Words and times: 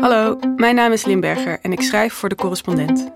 Hallo, 0.00 0.38
mijn 0.56 0.74
naam 0.74 0.92
is 0.92 1.04
Limberger 1.04 1.58
en 1.62 1.72
ik 1.72 1.80
schrijf 1.80 2.12
voor 2.12 2.28
de 2.28 2.34
correspondent. 2.34 3.10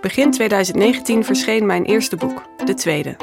Begin 0.00 0.30
2019 0.30 1.24
verscheen 1.24 1.66
mijn 1.66 1.84
eerste 1.84 2.16
boek, 2.16 2.42
de 2.64 2.74
tweede. 2.74 3.16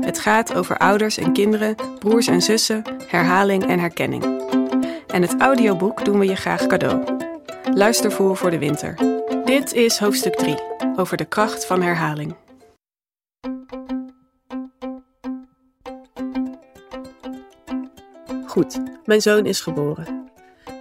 Het 0.00 0.18
gaat 0.18 0.54
over 0.54 0.78
ouders 0.78 1.18
en 1.18 1.32
kinderen, 1.32 1.76
broers 1.98 2.26
en 2.26 2.42
zussen, 2.42 2.82
herhaling 3.06 3.66
en 3.66 3.78
herkenning. 3.78 4.24
En 5.06 5.22
het 5.22 5.40
audioboek 5.40 6.04
doen 6.04 6.18
we 6.18 6.26
je 6.26 6.36
graag 6.36 6.66
cadeau. 6.66 7.04
Luister 7.74 8.12
voor 8.12 8.36
voor 8.36 8.50
de 8.50 8.58
winter. 8.58 8.94
Dit 9.44 9.72
is 9.72 9.98
hoofdstuk 9.98 10.34
3, 10.34 10.56
over 10.96 11.16
de 11.16 11.24
kracht 11.24 11.66
van 11.66 11.82
herhaling. 11.82 12.34
Goed, 18.46 18.80
mijn 19.04 19.20
zoon 19.20 19.46
is 19.46 19.60
geboren. 19.60 20.17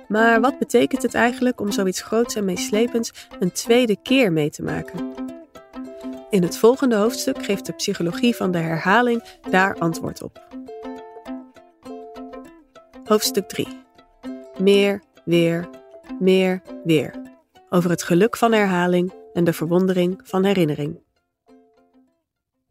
Maar 0.08 0.42
wat 0.42 0.60
betekent 0.60 1.02
het 1.02 1.14
eigenlijk 1.14 1.62
om 1.62 1.72
zoiets 1.72 2.02
groots 2.02 2.36
en 2.36 2.46
meeslepends 2.46 3.28
een 3.40 3.52
tweede 3.52 3.98
keer 4.02 4.32
mee 4.32 4.50
te 4.50 4.64
maken? 4.64 5.14
In 6.30 6.44
het 6.44 6.58
volgende 6.58 6.96
hoofdstuk 6.96 7.46
geeft 7.46 7.66
de 7.66 7.74
psychologie 7.74 8.36
van 8.36 8.52
de 8.52 8.58
herhaling 8.58 9.24
daar 9.50 9.76
antwoord 9.76 10.22
op. 10.22 10.48
Hoofdstuk 13.04 13.48
3. 13.48 13.68
Meer, 14.58 15.02
weer, 15.26 15.70
meer, 16.20 16.62
weer. 16.84 17.22
Over 17.70 17.90
het 17.90 18.04
geluk 18.04 18.38
van 18.38 18.54
herhaling 18.54 19.14
en 19.34 19.44
de 19.44 19.54
verwondering 19.54 20.20
van 20.24 20.44
herinnering. 20.44 21.00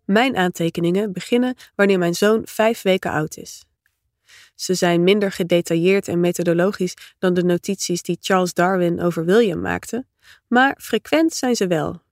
Mijn 0.04 0.36
aantekeningen 0.36 1.12
beginnen 1.12 1.54
wanneer 1.74 1.98
mijn 1.98 2.14
zoon 2.14 2.42
vijf 2.44 2.82
weken 2.82 3.10
oud 3.10 3.36
is. 3.36 3.65
Ze 4.56 4.74
zijn 4.74 5.04
minder 5.04 5.32
gedetailleerd 5.32 6.08
en 6.08 6.20
methodologisch 6.20 6.96
dan 7.18 7.34
de 7.34 7.44
notities 7.44 8.02
die 8.02 8.18
Charles 8.20 8.54
Darwin 8.54 9.00
over 9.00 9.24
William 9.24 9.60
maakte, 9.60 10.06
maar 10.46 10.76
frequent 10.80 11.32
zijn 11.32 11.56
ze 11.56 11.66
wel. 11.66 12.04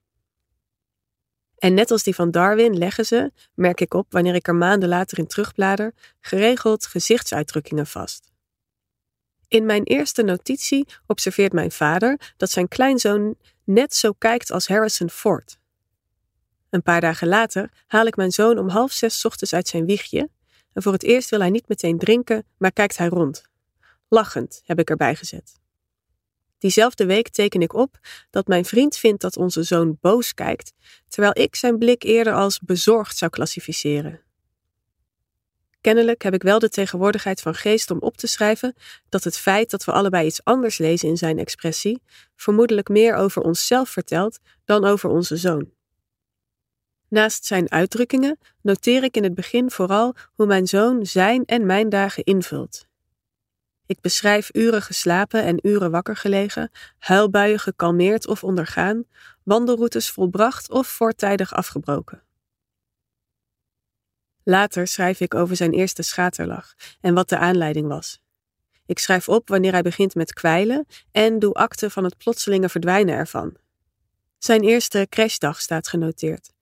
En 1.57 1.73
net 1.73 1.91
als 1.91 2.03
die 2.03 2.15
van 2.15 2.31
Darwin 2.31 2.77
leggen 2.77 3.05
ze, 3.05 3.31
merk 3.53 3.81
ik 3.81 3.93
op 3.93 4.05
wanneer 4.09 4.35
ik 4.35 4.47
er 4.47 4.55
maanden 4.55 4.89
later 4.89 5.17
in 5.17 5.27
terugblader, 5.27 5.93
geregeld 6.19 6.85
gezichtsuitdrukkingen 6.85 7.87
vast. 7.87 8.31
In 9.47 9.65
mijn 9.65 9.83
eerste 9.83 10.23
notitie 10.23 10.87
observeert 11.07 11.53
mijn 11.53 11.71
vader 11.71 12.33
dat 12.37 12.49
zijn 12.49 12.67
kleinzoon 12.67 13.35
net 13.63 13.93
zo 13.93 14.11
kijkt 14.11 14.51
als 14.51 14.67
Harrison 14.67 15.09
Ford. 15.09 15.57
Een 16.69 16.83
paar 16.83 17.01
dagen 17.01 17.27
later 17.27 17.71
haal 17.87 18.05
ik 18.05 18.15
mijn 18.15 18.31
zoon 18.31 18.57
om 18.57 18.69
half 18.69 18.91
zes 18.91 19.25
ochtends 19.25 19.53
uit 19.53 19.67
zijn 19.67 19.85
wiegje 19.85 20.29
en 20.75 20.81
voor 20.81 20.93
het 20.93 21.03
eerst 21.03 21.29
wil 21.29 21.39
hij 21.39 21.49
niet 21.49 21.67
meteen 21.67 21.97
drinken, 21.97 22.45
maar 22.57 22.71
kijkt 22.71 22.97
hij 22.97 23.07
rond. 23.07 23.43
Lachend 24.07 24.61
heb 24.65 24.79
ik 24.79 24.89
erbij 24.89 25.15
gezet. 25.15 25.59
Diezelfde 26.57 27.05
week 27.05 27.29
teken 27.29 27.61
ik 27.61 27.73
op 27.73 27.99
dat 28.29 28.47
mijn 28.47 28.65
vriend 28.65 28.97
vindt 28.97 29.21
dat 29.21 29.37
onze 29.37 29.63
zoon 29.63 29.97
boos 30.01 30.33
kijkt, 30.33 30.73
terwijl 31.07 31.39
ik 31.39 31.55
zijn 31.55 31.77
blik 31.77 32.03
eerder 32.03 32.33
als 32.33 32.59
bezorgd 32.59 33.17
zou 33.17 33.31
klassificeren. 33.31 34.21
Kennelijk 35.81 36.23
heb 36.23 36.33
ik 36.33 36.43
wel 36.43 36.59
de 36.59 36.69
tegenwoordigheid 36.69 37.41
van 37.41 37.55
geest 37.55 37.91
om 37.91 37.99
op 37.99 38.17
te 38.17 38.27
schrijven 38.27 38.75
dat 39.09 39.23
het 39.23 39.37
feit 39.37 39.69
dat 39.69 39.83
we 39.83 39.91
allebei 39.91 40.25
iets 40.25 40.43
anders 40.43 40.77
lezen 40.77 41.09
in 41.09 41.17
zijn 41.17 41.39
expressie 41.39 42.01
vermoedelijk 42.35 42.87
meer 42.87 43.15
over 43.15 43.41
onszelf 43.41 43.89
vertelt 43.89 44.39
dan 44.65 44.85
over 44.85 45.09
onze 45.09 45.37
zoon. 45.37 45.74
Naast 47.15 47.45
zijn 47.45 47.71
uitdrukkingen 47.71 48.37
noteer 48.61 49.03
ik 49.03 49.17
in 49.17 49.23
het 49.23 49.35
begin 49.35 49.71
vooral 49.71 50.15
hoe 50.33 50.45
mijn 50.45 50.67
zoon 50.67 51.05
zijn 51.05 51.45
en 51.45 51.65
mijn 51.65 51.89
dagen 51.89 52.23
invult. 52.23 52.87
Ik 53.85 54.01
beschrijf 54.01 54.49
uren 54.55 54.81
geslapen 54.81 55.43
en 55.43 55.67
uren 55.67 55.91
wakker 55.91 56.15
gelegen, 56.15 56.71
huilbuien 56.97 57.59
gekalmeerd 57.59 58.27
of 58.27 58.43
ondergaan, 58.43 59.03
wandelroutes 59.43 60.09
volbracht 60.09 60.69
of 60.69 60.87
voortijdig 60.87 61.53
afgebroken. 61.53 62.23
Later 64.43 64.87
schrijf 64.87 65.19
ik 65.19 65.33
over 65.33 65.55
zijn 65.55 65.73
eerste 65.73 66.01
schaterlach 66.01 66.73
en 67.01 67.13
wat 67.13 67.29
de 67.29 67.37
aanleiding 67.37 67.87
was. 67.87 68.21
Ik 68.85 68.99
schrijf 68.99 69.29
op 69.29 69.49
wanneer 69.49 69.71
hij 69.71 69.81
begint 69.81 70.15
met 70.15 70.33
kwijlen 70.33 70.85
en 71.11 71.39
doe 71.39 71.53
akte 71.53 71.89
van 71.89 72.03
het 72.03 72.17
plotselinge 72.17 72.69
verdwijnen 72.69 73.15
ervan. 73.15 73.57
Zijn 74.37 74.61
eerste 74.61 75.07
crashdag 75.09 75.61
staat 75.61 75.87
genoteerd 75.87 76.53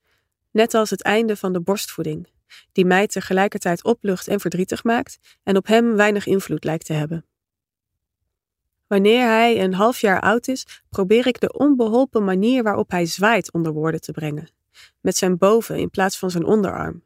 net 0.53 0.74
als 0.74 0.90
het 0.90 1.02
einde 1.02 1.36
van 1.36 1.53
de 1.53 1.59
borstvoeding, 1.62 2.28
die 2.72 2.86
mij 2.86 3.08
tegelijkertijd 3.08 3.84
oplucht 3.84 4.28
en 4.28 4.40
verdrietig 4.40 4.84
maakt 4.84 5.19
en 5.44 5.58
op 5.58 5.68
hem 5.68 5.96
weinig 5.96 6.25
invloed 6.25 6.64
lijkt 6.64 6.86
te 6.86 6.94
hebben. 6.94 7.25
Wanneer 8.88 9.28
hij 9.28 9.63
een 9.63 9.74
half 9.74 10.02
jaar 10.02 10.22
oud 10.22 10.47
is, 10.47 10.66
probeer 10.90 11.28
ik 11.28 11.40
de 11.40 11.52
onbeholpen 11.52 12.24
manier 12.24 12.63
waarop 12.63 12.92
hij 12.92 13.06
zwaait 13.06 13.52
onder 13.52 13.72
woorden 13.72 14.02
te 14.02 14.12
brengen, 14.12 14.50
met 15.02 15.18
zijn 15.18 15.38
boven 15.38 15.78
in 15.78 15.90
plaats 15.90 16.18
van 16.18 16.31
zijn 16.31 16.46
onderarm. 16.46 17.03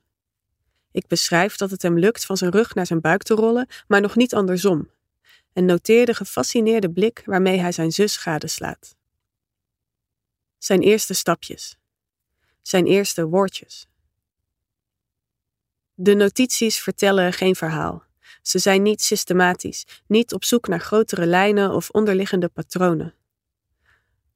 Ik 0.92 1.08
beschrijf 1.08 1.56
dat 1.56 1.72
het 1.72 1.82
hem 1.82 2.00
lukt 2.00 2.26
van 2.26 2.38
zijn 2.38 2.52
rug 2.52 2.76
naar 2.76 2.86
zijn 2.86 3.02
buik 3.02 3.24
te 3.24 3.34
rollen, 3.34 3.68
maar 3.88 4.02
nog 4.02 4.16
niet 4.16 4.34
andersom, 4.34 4.90
en 5.54 5.66
noteer 5.66 6.06
de 6.06 6.14
gefascineerde 6.14 6.92
blik 6.92 7.24
waarmee 7.26 7.60
hij 7.60 7.72
zijn 7.72 7.92
zus 7.92 8.18
gadeslaat. 8.18 8.96
Zijn 10.58 10.82
eerste 10.82 11.14
stapjes, 11.14 11.78
zijn 12.68 12.86
eerste 12.86 13.28
woordjes. 13.28 13.88
De 15.94 16.14
notities 16.14 16.80
vertellen 16.80 17.34
geen 17.34 17.56
verhaal. 17.56 18.04
Ze 18.42 18.60
zijn 18.60 18.82
niet 18.82 19.02
systematisch, 19.02 19.86
niet 20.08 20.34
op 20.34 20.44
zoek 20.44 20.68
naar 20.68 20.80
grotere 20.80 21.26
lijnen 21.26 21.72
of 21.72 21.90
onderliggende 21.90 22.50
patronen. 22.50 23.14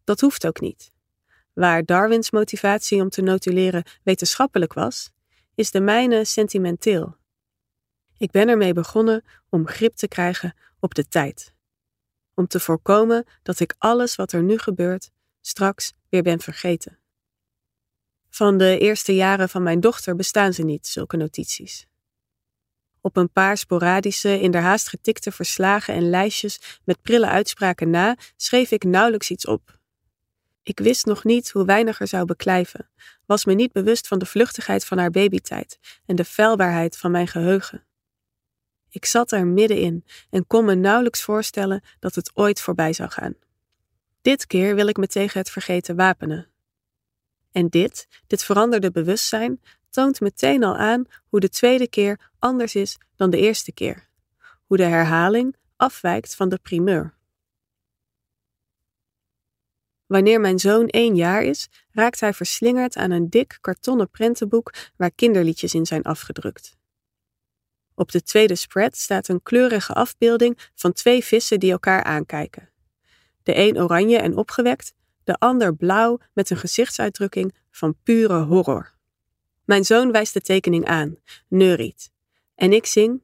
Dat 0.03 0.19
hoeft 0.19 0.47
ook 0.47 0.59
niet. 0.59 0.92
Waar 1.53 1.86
Darwins 1.86 2.31
motivatie 2.31 3.02
om 3.02 3.09
te 3.09 3.22
notuleren 3.22 3.84
wetenschappelijk 4.03 4.74
was, 4.74 5.12
is 5.56 5.72
de 5.72 5.81
mijne 5.81 6.25
sentimenteel. 6.25 7.16
Ik 8.18 8.31
ben 8.31 8.48
ermee 8.48 8.74
begonnen 8.74 9.24
om 9.50 9.68
grip 9.68 9.96
te 9.96 10.08
krijgen 10.08 10.56
op 10.80 10.94
de 10.94 11.08
tijd. 11.08 11.53
Om 12.34 12.48
te 12.48 12.59
voorkomen 12.59 13.25
dat 13.44 13.59
ik 13.59 13.75
alles 13.78 14.16
wat 14.16 14.31
er 14.31 14.44
nu 14.44 14.58
gebeurt 14.58 15.12
straks 15.42 15.94
weer 16.09 16.24
ben 16.24 16.40
vergeten. 16.40 17.00
Van 18.34 18.58
de 18.58 18.78
eerste 18.78 19.16
jaren 19.16 19.50
van 19.50 19.64
mijn 19.64 19.80
dochter 19.80 20.16
bestaan 20.16 20.53
ze 20.53 20.64
niet, 20.64 20.88
zulke 20.88 21.18
notities. 21.18 21.88
Op 23.02 23.18
een 23.18 23.31
paar 23.31 23.58
sporadische, 23.58 24.40
in 24.40 24.52
der 24.52 24.62
haast 24.62 24.90
getikte 24.90 25.31
verslagen 25.31 25.94
en 25.94 26.09
lijstjes 26.09 26.80
met 26.86 27.02
prille 27.02 27.28
uitspraken 27.28 27.90
na 27.90 28.18
schreef 28.36 28.72
ik 28.72 28.84
nauwelijks 28.84 29.30
iets 29.30 29.46
op. 29.46 29.80
Ik 30.64 30.80
wist 30.80 31.06
nog 31.06 31.24
niet 31.24 31.52
hoe 31.52 31.66
weinig 31.66 32.00
er 32.00 32.08
zou 32.08 32.25
beklijven, 32.25 32.90
was 33.25 33.46
me 33.46 33.53
niet 33.53 33.72
bewust 33.72 34.08
van 34.08 34.19
de 34.19 34.25
vluchtigheid 34.25 34.86
van 34.86 34.98
haar 34.98 35.12
babytijd 35.12 35.80
en 36.06 36.16
de 36.16 36.25
feilbaarheid 36.25 36.98
van 36.98 37.12
mijn 37.12 37.28
geheugen. 37.28 37.86
Ik 38.90 39.06
zat 39.06 39.31
er 39.31 39.48
middenin 39.48 40.06
en 40.30 40.48
kon 40.48 40.66
me 40.66 40.75
nauwelijks 40.75 41.22
voorstellen 41.22 41.84
dat 42.00 42.16
het 42.16 42.31
ooit 42.34 42.62
voorbij 42.62 42.94
zou 42.94 43.09
gaan. 43.09 43.36
Dit 44.22 44.48
keer 44.48 44.75
wil 44.75 44.88
ik 44.88 44.98
me 44.98 45.08
tegen 45.08 45.40
het 45.40 45.50
vergeten 45.50 45.96
wapenen. 45.96 46.50
En 47.51 47.67
dit, 47.67 48.07
dit 48.28 48.44
veranderde 48.44 48.91
bewustzijn, 48.91 49.62
toont 49.89 50.19
meteen 50.19 50.63
al 50.63 50.78
aan 50.78 51.06
hoe 51.28 51.39
de 51.39 51.50
tweede 51.50 51.88
keer 51.88 52.31
anders 52.39 52.75
is 52.75 52.97
dan 53.16 53.29
de 53.29 53.38
eerste 53.38 53.72
keer. 53.72 54.07
Hoe 54.66 54.78
de 54.78 54.84
herhaling 54.84 55.56
afwijkt 55.75 56.35
van 56.35 56.50
de 56.50 56.59
primeur. 56.62 57.19
Wanneer 60.06 60.39
mijn 60.39 60.59
zoon 60.59 60.88
één 60.88 61.16
jaar 61.16 61.44
is, 61.44 61.67
raakt 61.91 62.19
hij 62.19 62.34
verslingerd 62.34 62.95
aan 62.95 63.12
een 63.12 63.29
dik 63.29 63.57
kartonnen 63.62 64.09
prentenboek 64.09 64.73
waar 64.95 65.12
kinderliedjes 65.12 65.73
in 65.73 65.85
zijn 65.85 66.03
afgedrukt. 66.03 66.78
Op 67.95 68.12
de 68.12 68.23
tweede 68.23 68.56
spread 68.56 68.97
staat 68.97 69.28
een 69.28 69.44
kleurige 69.44 69.94
afbeelding 69.94 70.57
van 70.75 70.94
twee 70.94 71.23
vissen 71.23 71.59
die 71.59 71.72
elkaar 71.72 72.03
aankijken. 72.03 72.69
De 73.44 73.56
een 73.56 73.81
oranje 73.81 74.18
en 74.18 74.38
opgewekt, 74.38 74.94
de 75.23 75.35
ander 75.38 75.75
blauw 75.75 76.19
met 76.33 76.50
een 76.50 76.57
gezichtsuitdrukking 76.57 77.56
van 77.71 77.95
pure 78.03 78.41
horror. 78.41 78.94
Mijn 79.65 79.85
zoon 79.85 80.12
wijst 80.12 80.33
de 80.33 80.41
tekening 80.41 80.85
aan, 80.85 81.15
neuriet. 81.47 82.12
En 82.56 82.73
ik 82.73 82.85
zing: 82.85 83.21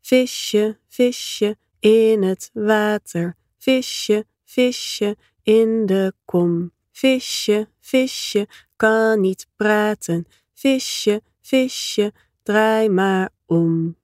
Visje, 0.00 0.78
visje 0.88 1.56
in 1.80 2.22
het 2.22 2.50
water, 2.52 3.36
visje, 3.58 4.26
visje 4.44 5.16
in 5.42 5.86
de 5.86 6.14
kom. 6.24 6.72
Visje, 6.92 7.68
visje 7.80 8.48
kan 8.76 9.20
niet 9.20 9.46
praten, 9.56 10.26
visje, 10.54 11.22
visje, 11.40 12.12
draai 12.42 12.88
maar 12.88 13.30
om. 13.46 13.96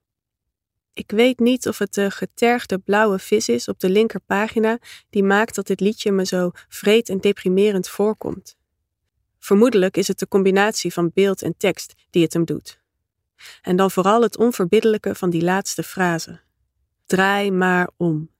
Ik 0.98 1.10
weet 1.10 1.38
niet 1.38 1.68
of 1.68 1.78
het 1.78 1.94
de 1.94 2.10
getergde 2.10 2.78
blauwe 2.78 3.18
vis 3.18 3.48
is 3.48 3.68
op 3.68 3.80
de 3.80 3.90
linkerpagina 3.90 4.78
die 5.10 5.22
maakt 5.22 5.54
dat 5.54 5.66
dit 5.66 5.80
liedje 5.80 6.12
me 6.12 6.26
zo 6.26 6.50
vreed 6.68 7.08
en 7.08 7.18
deprimerend 7.18 7.88
voorkomt. 7.88 8.56
Vermoedelijk 9.38 9.96
is 9.96 10.08
het 10.08 10.18
de 10.18 10.28
combinatie 10.28 10.92
van 10.92 11.10
beeld 11.14 11.42
en 11.42 11.56
tekst 11.56 11.94
die 12.10 12.22
het 12.22 12.32
hem 12.32 12.44
doet. 12.44 12.80
En 13.62 13.76
dan 13.76 13.90
vooral 13.90 14.22
het 14.22 14.36
onverbiddelijke 14.38 15.14
van 15.14 15.30
die 15.30 15.42
laatste 15.42 15.82
frase. 15.82 16.40
Draai 17.06 17.50
maar 17.50 17.90
om. 17.96 18.30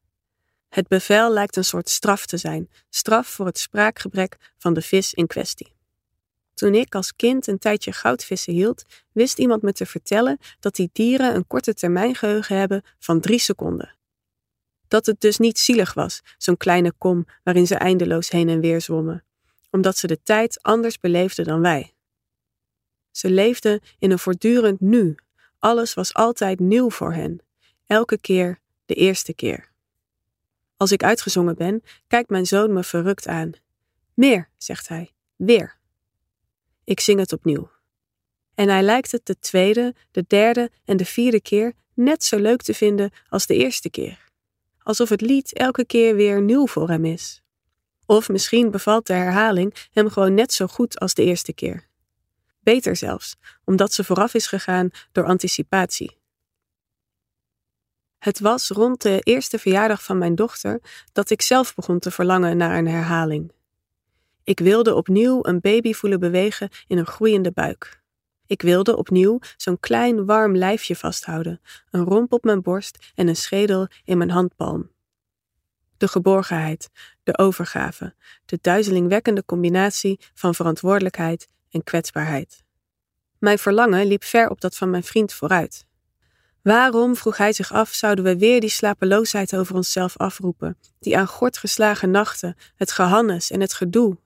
Het 0.69 0.89
bevel 0.89 1.33
lijkt 1.33 1.57
een 1.57 1.65
soort 1.65 1.89
straf 1.89 2.27
te 2.27 2.37
zijn, 2.37 2.71
straf 2.89 3.29
voor 3.29 3.47
het 3.47 3.59
spraakgebrek 3.59 4.37
van 4.57 4.75
de 4.75 4.83
vis 4.83 5.15
in 5.15 5.27
kwestie. 5.27 5.78
Toen 6.59 6.75
ik 6.75 6.95
als 6.95 7.17
kind 7.17 7.47
een 7.47 7.59
tijdje 7.59 7.93
goudvissen 7.93 8.53
hield, 8.53 8.85
wist 9.13 9.39
iemand 9.39 9.63
me 9.63 9.73
te 9.73 9.87
vertellen 9.87 10.39
dat 10.61 10.75
die 10.75 10.91
dieren 10.93 11.35
een 11.35 11.47
korte 11.47 11.75
termijn 11.75 12.15
geheugen 12.15 12.57
hebben 12.57 12.83
van 12.99 13.21
drie 13.21 13.39
seconden. 13.39 13.97
Dat 14.89 15.07
het 15.07 15.21
dus 15.21 15.39
niet 15.39 15.59
zielig 15.59 15.95
was, 15.95 16.21
zo'n 16.39 16.57
kleine 16.57 16.93
kom 16.99 17.27
waarin 17.45 17.67
ze 17.67 17.75
eindeloos 17.75 18.31
heen 18.31 18.49
en 18.49 18.61
weer 18.61 18.81
zwommen, 18.81 19.25
omdat 19.71 19.97
ze 19.97 20.07
de 20.07 20.23
tijd 20.23 20.63
anders 20.63 21.01
beleefden 21.01 21.45
dan 21.45 21.61
wij. 21.61 21.95
Ze 23.11 23.31
leefden 23.31 23.81
in 23.99 24.11
een 24.11 24.19
voortdurend 24.19 24.81
nu. 24.81 25.15
Alles 25.59 25.95
was 25.95 26.15
altijd 26.15 26.59
nieuw 26.59 26.91
voor 26.91 27.13
hen. 27.13 27.41
Elke 27.87 28.19
keer 28.19 28.59
de 28.87 28.95
eerste 28.95 29.35
keer. 29.35 29.71
Als 30.77 30.93
ik 30.93 31.03
uitgezongen 31.03 31.57
ben, 31.57 31.83
kijkt 32.07 32.31
mijn 32.31 32.47
zoon 32.47 32.73
me 32.73 32.85
verrukt 32.85 33.27
aan. 33.27 33.53
Meer, 34.15 34.49
zegt 34.57 34.89
hij, 34.89 35.13
weer. 35.37 35.78
Ik 36.89 37.01
zing 37.01 37.19
het 37.19 37.33
opnieuw. 37.33 37.71
En 38.55 38.69
hij 38.69 38.83
lijkt 38.83 39.13
het 39.13 39.27
de 39.27 39.39
tweede, 39.39 39.95
de 40.11 40.25
derde 40.29 40.71
en 40.85 40.97
de 40.97 41.05
vierde 41.05 41.41
keer 41.41 41.73
net 41.95 42.25
zo 42.25 42.39
leuk 42.39 42.63
te 42.63 42.75
vinden 42.75 43.11
als 43.29 43.47
de 43.47 43.55
eerste 43.55 43.91
keer. 43.91 44.25
Alsof 44.83 45.09
het 45.09 45.21
lied 45.21 45.53
elke 45.53 45.85
keer 45.85 46.15
weer 46.15 46.43
nieuw 46.43 46.67
voor 46.67 46.89
hem 46.89 47.05
is. 47.05 47.43
Of 48.07 48.29
misschien 48.29 48.71
bevalt 48.71 49.07
de 49.07 49.13
herhaling 49.13 49.75
hem 49.91 50.11
gewoon 50.11 50.35
net 50.35 50.53
zo 50.53 50.67
goed 50.67 50.99
als 50.99 51.15
de 51.15 51.25
eerste 51.25 51.53
keer. 51.53 51.87
Beter 52.61 52.97
zelfs, 52.97 53.37
omdat 53.65 53.93
ze 53.93 54.05
vooraf 54.05 54.35
is 54.35 54.47
gegaan 54.47 54.91
door 55.13 55.25
anticipatie. 55.25 56.17
Het 58.19 58.41
was 58.41 58.69
rond 58.69 59.03
de 59.03 59.21
eerste 59.21 59.59
verjaardag 59.59 60.03
van 60.03 60.19
mijn 60.19 60.35
dochter 60.35 60.81
dat 61.13 61.31
ik 61.31 61.43
zelf 61.43 61.75
begon 61.75 61.99
te 61.99 62.11
verlangen 62.11 62.57
naar 62.57 62.79
een 62.79 62.89
herhaling. 62.89 63.57
Ik 64.49 64.61
wilde 64.61 64.95
opnieuw 64.95 65.39
een 65.43 65.61
baby 65.61 65.93
voelen 65.93 66.21
bewegen 66.21 66.69
in 66.87 66.99
een 66.99 67.07
groeiende 67.07 67.53
buik. 67.53 68.03
Ik 68.47 68.63
wilde 68.63 68.97
opnieuw 68.97 69.39
zo'n 69.57 69.81
klein 69.81 70.27
warm 70.27 70.57
lijfje 70.57 70.97
vasthouden, 70.97 71.61
een 71.91 72.05
romp 72.05 72.33
op 72.33 72.45
mijn 72.45 72.63
borst 72.63 73.13
en 73.15 73.29
een 73.29 73.37
schedel 73.37 73.87
in 74.05 74.19
mijn 74.19 74.31
handpalm. 74.31 74.91
De 75.97 76.09
geborgenheid, 76.09 76.89
de 77.23 77.39
overgave, 77.39 78.15
de 78.45 78.59
duizelingwekkende 78.61 79.45
combinatie 79.45 80.21
van 80.35 80.55
verantwoordelijkheid 80.55 81.49
en 81.71 81.85
kwetsbaarheid. 81.85 82.65
Mijn 83.39 83.59
verlangen 83.59 84.07
liep 84.07 84.25
ver 84.25 84.51
op 84.51 84.61
dat 84.61 84.77
van 84.77 84.91
mijn 84.91 85.05
vriend 85.05 85.33
vooruit. 85.33 85.87
Waarom, 86.63 87.17
vroeg 87.17 87.37
hij 87.37 87.53
zich 87.53 87.73
af, 87.73 87.93
zouden 87.93 88.25
we 88.25 88.39
weer 88.39 88.61
die 88.61 88.71
slapeloosheid 88.71 89.57
over 89.57 89.75
onszelf 89.75 90.17
afroepen, 90.17 90.79
die 90.99 91.19
aan 91.19 91.29
gort 91.29 91.59
geslagen 91.59 92.11
nachten, 92.11 92.57
het 92.77 92.93
gehannes 92.93 93.51
en 93.51 93.61
het 93.61 93.73
gedoe? 93.73 94.19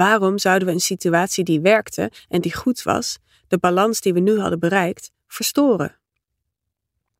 Waarom 0.00 0.38
zouden 0.38 0.68
we 0.68 0.74
een 0.74 0.80
situatie 0.80 1.44
die 1.44 1.60
werkte 1.60 2.10
en 2.28 2.40
die 2.40 2.54
goed 2.54 2.82
was, 2.82 3.18
de 3.48 3.58
balans 3.58 4.00
die 4.00 4.12
we 4.12 4.20
nu 4.20 4.38
hadden 4.38 4.58
bereikt, 4.58 5.10
verstoren? 5.26 5.96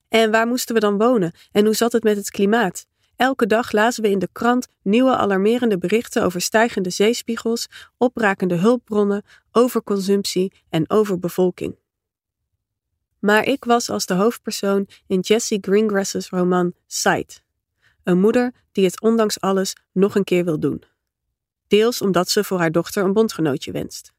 En 0.08 0.30
waar 0.30 0.46
moesten 0.46 0.74
we 0.74 0.80
dan 0.80 0.98
wonen 0.98 1.32
en 1.52 1.64
hoe 1.64 1.74
zat 1.74 1.92
het 1.92 2.02
met 2.02 2.16
het 2.16 2.30
klimaat? 2.30 2.86
Elke 3.16 3.46
dag 3.46 3.72
lazen 3.72 4.02
we 4.02 4.10
in 4.10 4.18
de 4.18 4.28
krant 4.32 4.68
nieuwe 4.82 5.16
alarmerende 5.16 5.78
berichten 5.78 6.22
over 6.22 6.40
stijgende 6.40 6.90
zeespiegels, 6.90 7.66
oprakende 7.96 8.54
hulpbronnen, 8.54 9.24
overconsumptie 9.52 10.52
en 10.68 10.90
overbevolking. 10.90 11.76
Maar 13.18 13.44
ik 13.44 13.64
was 13.64 13.90
als 13.90 14.06
de 14.06 14.14
hoofdpersoon 14.14 14.88
in 15.06 15.20
Jesse 15.20 15.58
Greengrass's 15.60 16.28
roman 16.28 16.74
Sight, 16.86 17.42
een 18.04 18.20
moeder 18.20 18.52
die 18.72 18.84
het 18.84 19.00
ondanks 19.00 19.40
alles 19.40 19.76
nog 19.92 20.14
een 20.14 20.24
keer 20.24 20.44
wil 20.44 20.60
doen. 20.60 20.89
Deels 21.70 22.02
omdat 22.02 22.28
ze 22.28 22.44
voor 22.44 22.58
haar 22.58 22.70
dochter 22.70 23.04
een 23.04 23.12
bondgenootje 23.12 23.72
wenst. 23.72 24.12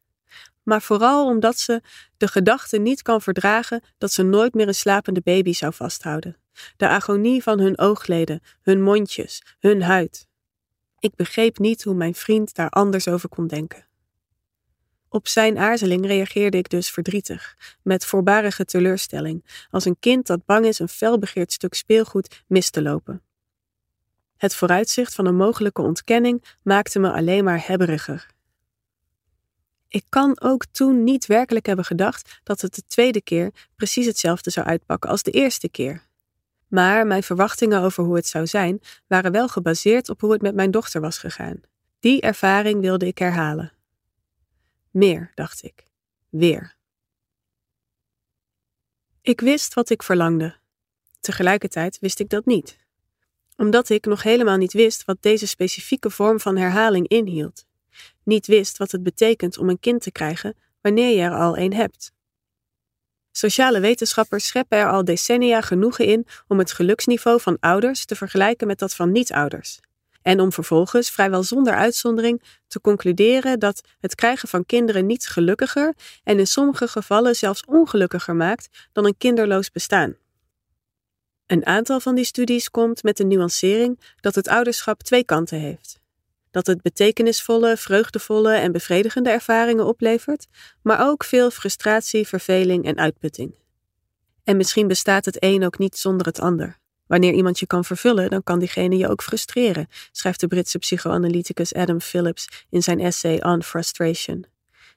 Maar 0.64 0.82
vooral 0.82 1.26
omdat 1.28 1.60
ze 1.60 1.82
de 2.18 2.28
gedachte 2.28 2.78
niet 2.78 3.02
kan 3.02 3.22
verdragen 3.22 3.84
dat 3.98 4.12
ze 4.12 4.24
nooit 4.24 4.54
meer 4.54 4.68
een 4.68 4.76
slapende 4.76 5.22
baby 5.24 5.54
zou 5.54 5.74
vasthouden. 5.74 6.38
De 6.78 6.88
agonie 6.88 7.44
van 7.44 7.60
hun 7.60 7.78
oogleden, 7.78 8.42
hun 8.62 8.82
mondjes, 8.82 9.42
hun 9.60 9.82
huid. 9.82 10.28
Ik 11.00 11.16
begreep 11.16 11.58
niet 11.58 11.84
hoe 11.84 11.94
mijn 11.94 12.16
vriend 12.16 12.56
daar 12.56 12.70
anders 12.70 13.08
over 13.08 13.30
kon 13.30 13.48
denken. 13.48 13.88
Op 15.10 15.28
zijn 15.28 15.58
aarzeling 15.58 16.06
reageerde 16.06 16.58
ik 16.58 16.70
dus 16.70 16.90
verdrietig, 16.90 17.58
met 17.84 18.06
voorbarige 18.06 18.66
teleurstelling, 18.66 19.66
als 19.70 19.86
een 19.86 20.00
kind 20.00 20.28
dat 20.28 20.46
bang 20.46 20.66
is 20.66 20.80
een 20.80 20.90
felbegeerd 20.90 21.52
stuk 21.52 21.74
speelgoed 21.74 22.44
mis 22.48 22.70
te 22.70 22.82
lopen. 22.82 23.22
Het 24.42 24.56
vooruitzicht 24.56 25.16
van 25.16 25.26
een 25.26 25.36
mogelijke 25.36 25.82
ontkenning 25.82 26.44
maakte 26.62 27.00
me 27.00 27.12
alleen 27.12 27.44
maar 27.44 27.68
hebberiger. 27.68 28.28
Ik 29.88 30.04
kan 30.10 30.42
ook 30.42 30.66
toen 30.66 31.04
niet 31.04 31.26
werkelijk 31.26 31.66
hebben 31.66 31.86
gedacht 31.86 32.40
dat 32.44 32.62
het 32.62 32.76
de 32.76 32.84
tweede 32.88 33.22
keer 33.22 33.52
precies 33.76 34.06
hetzelfde 34.06 34.50
zou 34.50 34.66
uitpakken 34.68 35.10
als 35.10 35.24
de 35.24 35.32
eerste 35.32 35.70
keer. 35.70 36.08
Maar 36.68 37.08
mijn 37.08 37.24
verwachtingen 37.24 37.82
over 37.82 38.04
hoe 38.04 38.16
het 38.16 38.28
zou 38.28 38.48
zijn 38.48 38.82
waren 39.08 39.32
wel 39.32 39.48
gebaseerd 39.48 40.10
op 40.10 40.22
hoe 40.22 40.32
het 40.32 40.42
met 40.42 40.56
mijn 40.56 40.72
dochter 40.72 41.02
was 41.02 41.18
gegaan. 41.18 41.62
Die 42.00 42.22
ervaring 42.22 42.82
wilde 42.82 43.08
ik 43.08 43.18
herhalen. 43.18 43.74
Meer, 44.92 45.32
dacht 45.36 45.64
ik. 45.64 45.86
Weer. 46.30 46.76
Ik 49.22 49.42
wist 49.42 49.74
wat 49.74 49.90
ik 49.90 50.04
verlangde. 50.04 50.56
Tegelijkertijd 51.20 52.00
wist 52.00 52.20
ik 52.20 52.30
dat 52.30 52.46
niet. 52.46 52.80
Omdat 53.62 53.90
ik 53.90 54.06
nog 54.06 54.24
helemaal 54.24 54.58
niet 54.58 54.74
wist 54.74 55.06
wat 55.06 55.18
deze 55.20 55.48
specifieke 55.48 56.10
vorm 56.10 56.40
van 56.40 56.58
herhaling 56.58 57.08
inhield. 57.08 57.66
Niet 58.24 58.48
wist 58.48 58.78
wat 58.78 58.92
het 58.92 59.04
betekent 59.04 59.58
om 59.58 59.70
een 59.70 59.80
kind 59.80 60.02
te 60.02 60.12
krijgen 60.12 60.56
wanneer 60.82 61.16
je 61.16 61.22
er 61.22 61.36
al 61.36 61.58
een 61.58 61.74
hebt. 61.74 62.12
Sociale 63.32 63.80
wetenschappers 63.80 64.48
scheppen 64.48 64.78
er 64.78 64.90
al 64.90 65.06
decennia 65.06 65.62
genoegen 65.62 66.06
in 66.06 66.28
om 66.48 66.60
het 66.60 66.72
geluksniveau 66.72 67.42
van 67.42 67.58
ouders 67.60 68.06
te 68.06 68.16
vergelijken 68.16 68.68
met 68.68 68.80
dat 68.80 68.96
van 68.96 69.12
niet-ouders. 69.12 69.80
En 70.22 70.40
om 70.40 70.52
vervolgens, 70.52 71.10
vrijwel 71.10 71.44
zonder 71.44 71.74
uitzondering, 71.74 72.42
te 72.68 72.82
concluderen 72.82 73.60
dat 73.60 73.82
het 74.00 74.16
krijgen 74.16 74.48
van 74.50 74.66
kinderen 74.66 75.06
niet 75.06 75.28
gelukkiger 75.28 75.94
en 76.24 76.40
in 76.40 76.48
sommige 76.48 76.88
gevallen 76.88 77.36
zelfs 77.36 77.66
ongelukkiger 77.66 78.36
maakt 78.36 78.90
dan 78.92 79.06
een 79.06 79.18
kinderloos 79.18 79.72
bestaan. 79.72 80.16
Een 81.52 81.66
aantal 81.66 82.00
van 82.00 82.16
die 82.16 82.26
studies 82.26 82.70
komt 82.70 83.04
met 83.04 83.18
de 83.18 83.24
nuancering 83.24 84.00
dat 84.20 84.36
het 84.36 84.48
ouderschap 84.48 85.04
twee 85.04 85.24
kanten 85.24 85.60
heeft. 85.60 86.00
Dat 86.52 86.68
het 86.68 86.82
betekenisvolle, 86.82 87.78
vreugdevolle 87.78 88.54
en 88.54 88.72
bevredigende 88.72 89.30
ervaringen 89.30 89.86
oplevert, 89.86 90.48
maar 90.82 91.08
ook 91.10 91.24
veel 91.24 91.52
frustratie, 91.52 92.28
verveling 92.28 92.86
en 92.86 92.98
uitputting. 92.98 93.56
En 94.44 94.58
misschien 94.58 94.88
bestaat 94.88 95.26
het 95.26 95.38
een 95.40 95.66
ook 95.66 95.78
niet 95.78 95.98
zonder 95.98 96.26
het 96.26 96.40
ander. 96.40 96.78
Wanneer 97.08 97.34
iemand 97.34 97.60
je 97.60 97.68
kan 97.68 97.86
vervullen, 97.86 98.30
dan 98.30 98.44
kan 98.44 98.60
diegene 98.60 98.98
je 98.98 99.10
ook 99.10 99.24
frustreren, 99.24 99.88
schrijft 100.12 100.40
de 100.40 100.48
Britse 100.48 100.78
psychoanalyticus 100.78 101.74
Adam 101.74 102.02
Phillips 102.02 102.66
in 102.70 102.84
zijn 102.84 103.00
essay 103.00 103.38
On 103.38 103.64
Frustration. 103.64 104.46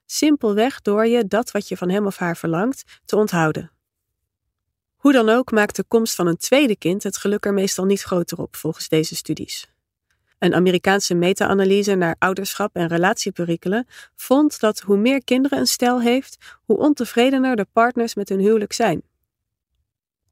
Simpelweg 0.06 0.80
door 0.80 1.06
je 1.06 1.26
dat 1.26 1.50
wat 1.50 1.68
je 1.68 1.76
van 1.76 1.90
hem 1.90 2.06
of 2.06 2.16
haar 2.16 2.36
verlangt 2.36 3.00
te 3.04 3.16
onthouden. 3.16 3.73
Hoe 5.04 5.12
dan 5.12 5.28
ook 5.28 5.50
maakt 5.50 5.76
de 5.76 5.84
komst 5.88 6.14
van 6.14 6.26
een 6.26 6.36
tweede 6.36 6.76
kind 6.76 7.02
het 7.02 7.16
geluk 7.16 7.44
er 7.44 7.54
meestal 7.54 7.84
niet 7.84 8.02
groter 8.02 8.38
op, 8.38 8.56
volgens 8.56 8.88
deze 8.88 9.16
studies. 9.16 9.70
Een 10.38 10.54
Amerikaanse 10.54 11.14
meta-analyse 11.14 11.94
naar 11.94 12.16
ouderschap 12.18 12.76
en 12.76 12.86
relatieperikelen 12.86 13.86
vond 14.14 14.60
dat 14.60 14.80
hoe 14.80 14.96
meer 14.96 15.24
kinderen 15.24 15.58
een 15.58 15.66
stel 15.66 16.00
heeft, 16.00 16.58
hoe 16.64 16.76
ontevredener 16.76 17.56
de 17.56 17.66
partners 17.72 18.14
met 18.14 18.28
hun 18.28 18.38
huwelijk 18.38 18.72
zijn. 18.72 19.02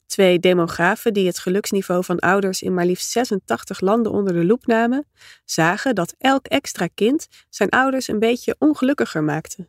Twee 0.06 0.38
demografen 0.38 1.12
die 1.12 1.26
het 1.26 1.38
geluksniveau 1.38 2.04
van 2.04 2.18
ouders 2.18 2.62
in 2.62 2.74
maar 2.74 2.86
liefst 2.86 3.10
86 3.10 3.80
landen 3.80 4.12
onder 4.12 4.32
de 4.32 4.44
loep 4.44 4.66
namen, 4.66 5.06
zagen 5.44 5.94
dat 5.94 6.14
elk 6.18 6.46
extra 6.46 6.86
kind 6.94 7.28
zijn 7.48 7.70
ouders 7.70 8.08
een 8.08 8.18
beetje 8.18 8.56
ongelukkiger 8.58 9.24
maakte. 9.24 9.68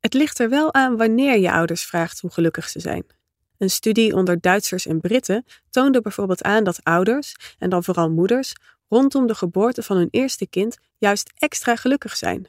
Het 0.00 0.14
ligt 0.14 0.38
er 0.38 0.48
wel 0.48 0.74
aan 0.74 0.96
wanneer 0.96 1.38
je 1.38 1.52
ouders 1.52 1.84
vraagt 1.84 2.20
hoe 2.20 2.30
gelukkig 2.30 2.68
ze 2.68 2.80
zijn. 2.80 3.22
Een 3.58 3.70
studie 3.70 4.14
onder 4.14 4.40
Duitsers 4.40 4.86
en 4.86 5.00
Britten 5.00 5.44
toonde 5.70 6.00
bijvoorbeeld 6.00 6.42
aan 6.42 6.64
dat 6.64 6.84
ouders, 6.84 7.54
en 7.58 7.70
dan 7.70 7.84
vooral 7.84 8.10
moeders, 8.10 8.52
rondom 8.88 9.26
de 9.26 9.34
geboorte 9.34 9.82
van 9.82 9.96
hun 9.96 10.08
eerste 10.10 10.46
kind 10.46 10.76
juist 10.98 11.32
extra 11.38 11.76
gelukkig 11.76 12.16
zijn. 12.16 12.46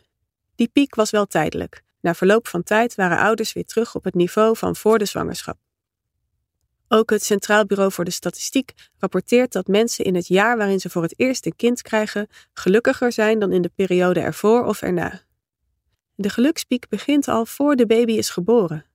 Die 0.55 0.67
piek 0.67 0.95
was 0.95 1.09
wel 1.09 1.25
tijdelijk. 1.25 1.83
Na 2.01 2.13
verloop 2.13 2.47
van 2.47 2.63
tijd 2.63 2.95
waren 2.95 3.17
ouders 3.17 3.53
weer 3.53 3.65
terug 3.65 3.95
op 3.95 4.03
het 4.03 4.13
niveau 4.13 4.57
van 4.57 4.75
voor 4.75 4.97
de 4.97 5.05
zwangerschap. 5.05 5.57
Ook 6.87 7.09
het 7.09 7.23
Centraal 7.23 7.65
Bureau 7.65 7.91
voor 7.91 8.05
de 8.05 8.11
Statistiek 8.11 8.73
rapporteert 8.99 9.51
dat 9.51 9.67
mensen 9.67 10.05
in 10.05 10.15
het 10.15 10.27
jaar 10.27 10.57
waarin 10.57 10.79
ze 10.79 10.89
voor 10.89 11.01
het 11.01 11.19
eerst 11.19 11.45
een 11.45 11.55
kind 11.55 11.81
krijgen 11.81 12.27
gelukkiger 12.53 13.11
zijn 13.11 13.39
dan 13.39 13.51
in 13.51 13.61
de 13.61 13.71
periode 13.75 14.19
ervoor 14.19 14.65
of 14.65 14.81
erna. 14.81 15.21
De 16.15 16.29
gelukspiek 16.29 16.89
begint 16.89 17.27
al 17.27 17.45
voor 17.45 17.75
de 17.75 17.85
baby 17.85 18.11
is 18.11 18.29
geboren. 18.29 18.85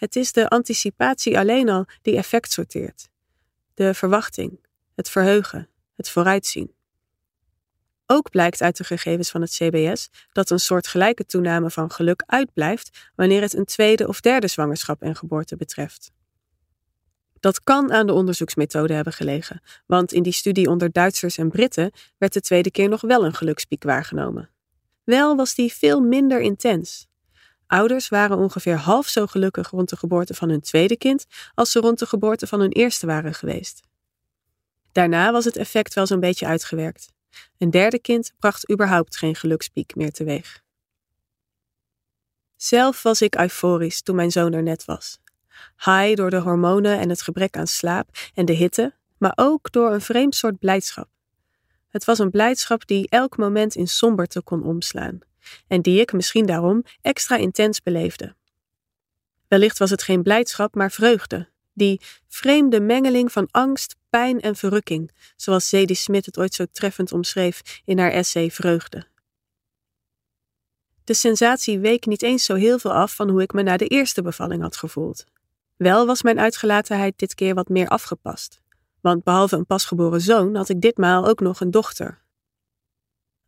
Het 0.00 0.16
is 0.16 0.32
de 0.32 0.48
anticipatie 0.48 1.38
alleen 1.38 1.68
al 1.68 1.86
die 2.02 2.16
effect 2.16 2.52
sorteert. 2.52 3.08
De 3.74 3.94
verwachting, 3.94 4.66
het 4.94 5.10
verheugen, 5.10 5.68
het 5.96 6.10
vooruitzien. 6.10 6.74
Ook 8.06 8.30
blijkt 8.30 8.62
uit 8.62 8.76
de 8.76 8.84
gegevens 8.84 9.30
van 9.30 9.40
het 9.40 9.50
CBS 9.50 10.10
dat 10.32 10.50
een 10.50 10.58
soortgelijke 10.58 11.26
toename 11.26 11.70
van 11.70 11.90
geluk 11.90 12.22
uitblijft 12.26 13.10
wanneer 13.14 13.40
het 13.40 13.54
een 13.54 13.64
tweede 13.64 14.08
of 14.08 14.20
derde 14.20 14.48
zwangerschap 14.48 15.02
en 15.02 15.16
geboorte 15.16 15.56
betreft. 15.56 16.12
Dat 17.40 17.62
kan 17.62 17.92
aan 17.92 18.06
de 18.06 18.12
onderzoeksmethode 18.12 18.94
hebben 18.94 19.12
gelegen, 19.12 19.62
want 19.86 20.12
in 20.12 20.22
die 20.22 20.32
studie 20.32 20.68
onder 20.68 20.92
Duitsers 20.92 21.38
en 21.38 21.50
Britten 21.50 21.92
werd 22.18 22.32
de 22.32 22.40
tweede 22.40 22.70
keer 22.70 22.88
nog 22.88 23.00
wel 23.00 23.24
een 23.24 23.34
gelukspiek 23.34 23.82
waargenomen. 23.82 24.50
Wel 25.04 25.36
was 25.36 25.54
die 25.54 25.72
veel 25.72 26.00
minder 26.00 26.40
intens. 26.40 27.08
Ouders 27.70 28.08
waren 28.08 28.36
ongeveer 28.36 28.76
half 28.76 29.08
zo 29.08 29.26
gelukkig 29.26 29.70
rond 29.70 29.88
de 29.88 29.96
geboorte 29.96 30.34
van 30.34 30.48
hun 30.48 30.60
tweede 30.60 30.96
kind 30.96 31.26
als 31.54 31.70
ze 31.70 31.80
rond 31.80 31.98
de 31.98 32.06
geboorte 32.06 32.46
van 32.46 32.60
hun 32.60 32.72
eerste 32.72 33.06
waren 33.06 33.34
geweest. 33.34 33.80
Daarna 34.92 35.32
was 35.32 35.44
het 35.44 35.56
effect 35.56 35.94
wel 35.94 36.06
zo'n 36.06 36.20
beetje 36.20 36.46
uitgewerkt. 36.46 37.12
Een 37.58 37.70
derde 37.70 37.98
kind 37.98 38.32
bracht 38.38 38.70
überhaupt 38.70 39.16
geen 39.16 39.34
gelukspiek 39.34 39.94
meer 39.94 40.10
teweeg. 40.10 40.62
Zelf 42.56 43.02
was 43.02 43.22
ik 43.22 43.38
euforisch 43.38 44.02
toen 44.02 44.16
mijn 44.16 44.30
zoon 44.30 44.52
er 44.52 44.62
net 44.62 44.84
was. 44.84 45.18
High 45.76 46.14
door 46.14 46.30
de 46.30 46.40
hormonen 46.40 46.98
en 46.98 47.08
het 47.08 47.22
gebrek 47.22 47.56
aan 47.56 47.66
slaap 47.66 48.08
en 48.34 48.44
de 48.44 48.52
hitte, 48.52 48.94
maar 49.18 49.32
ook 49.34 49.72
door 49.72 49.92
een 49.92 50.00
vreemd 50.00 50.34
soort 50.34 50.58
blijdschap. 50.58 51.08
Het 51.88 52.04
was 52.04 52.18
een 52.18 52.30
blijdschap 52.30 52.86
die 52.86 53.08
elk 53.08 53.36
moment 53.36 53.74
in 53.74 53.88
somberte 53.88 54.42
kon 54.42 54.62
omslaan 54.64 55.28
en 55.68 55.82
die 55.82 56.00
ik 56.00 56.12
misschien 56.12 56.46
daarom 56.46 56.84
extra 57.00 57.36
intens 57.36 57.82
beleefde. 57.82 58.34
Wellicht 59.48 59.78
was 59.78 59.90
het 59.90 60.02
geen 60.02 60.22
blijdschap, 60.22 60.74
maar 60.74 60.90
vreugde, 60.90 61.48
die 61.72 62.00
vreemde 62.28 62.80
mengeling 62.80 63.32
van 63.32 63.48
angst, 63.50 63.96
pijn 64.10 64.40
en 64.40 64.56
verrukking, 64.56 65.10
zoals 65.36 65.68
Zadie 65.68 65.96
Smith 65.96 66.26
het 66.26 66.38
ooit 66.38 66.54
zo 66.54 66.64
treffend 66.72 67.12
omschreef 67.12 67.80
in 67.84 67.98
haar 67.98 68.10
essay 68.10 68.50
Vreugde. 68.50 69.06
De 71.04 71.14
sensatie 71.14 71.78
week 71.78 72.06
niet 72.06 72.22
eens 72.22 72.44
zo 72.44 72.54
heel 72.54 72.78
veel 72.78 72.92
af 72.92 73.14
van 73.14 73.28
hoe 73.28 73.42
ik 73.42 73.52
me 73.52 73.62
na 73.62 73.76
de 73.76 73.86
eerste 73.86 74.22
bevalling 74.22 74.62
had 74.62 74.76
gevoeld. 74.76 75.24
Wel 75.76 76.06
was 76.06 76.22
mijn 76.22 76.40
uitgelatenheid 76.40 77.18
dit 77.18 77.34
keer 77.34 77.54
wat 77.54 77.68
meer 77.68 77.88
afgepast, 77.88 78.60
want 79.00 79.24
behalve 79.24 79.56
een 79.56 79.66
pasgeboren 79.66 80.20
zoon 80.20 80.54
had 80.54 80.68
ik 80.68 80.80
ditmaal 80.80 81.26
ook 81.26 81.40
nog 81.40 81.60
een 81.60 81.70
dochter. 81.70 82.22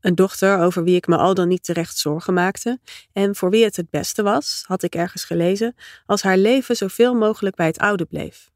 Een 0.02 0.14
dochter 0.14 0.58
over 0.58 0.84
wie 0.84 0.96
ik 0.96 1.06
me 1.06 1.16
al 1.16 1.34
dan 1.34 1.48
niet 1.48 1.64
terecht 1.64 1.98
zorgen 1.98 2.34
maakte 2.34 2.80
en 3.12 3.34
voor 3.34 3.50
wie 3.50 3.64
het 3.64 3.76
het 3.76 3.90
beste 3.90 4.22
was, 4.22 4.64
had 4.66 4.82
ik 4.82 4.94
ergens 4.94 5.24
gelezen, 5.24 5.74
als 6.06 6.22
haar 6.22 6.36
leven 6.36 6.76
zoveel 6.76 7.14
mogelijk 7.14 7.56
bij 7.56 7.66
het 7.66 7.78
oude 7.78 8.04
bleef. 8.04 8.50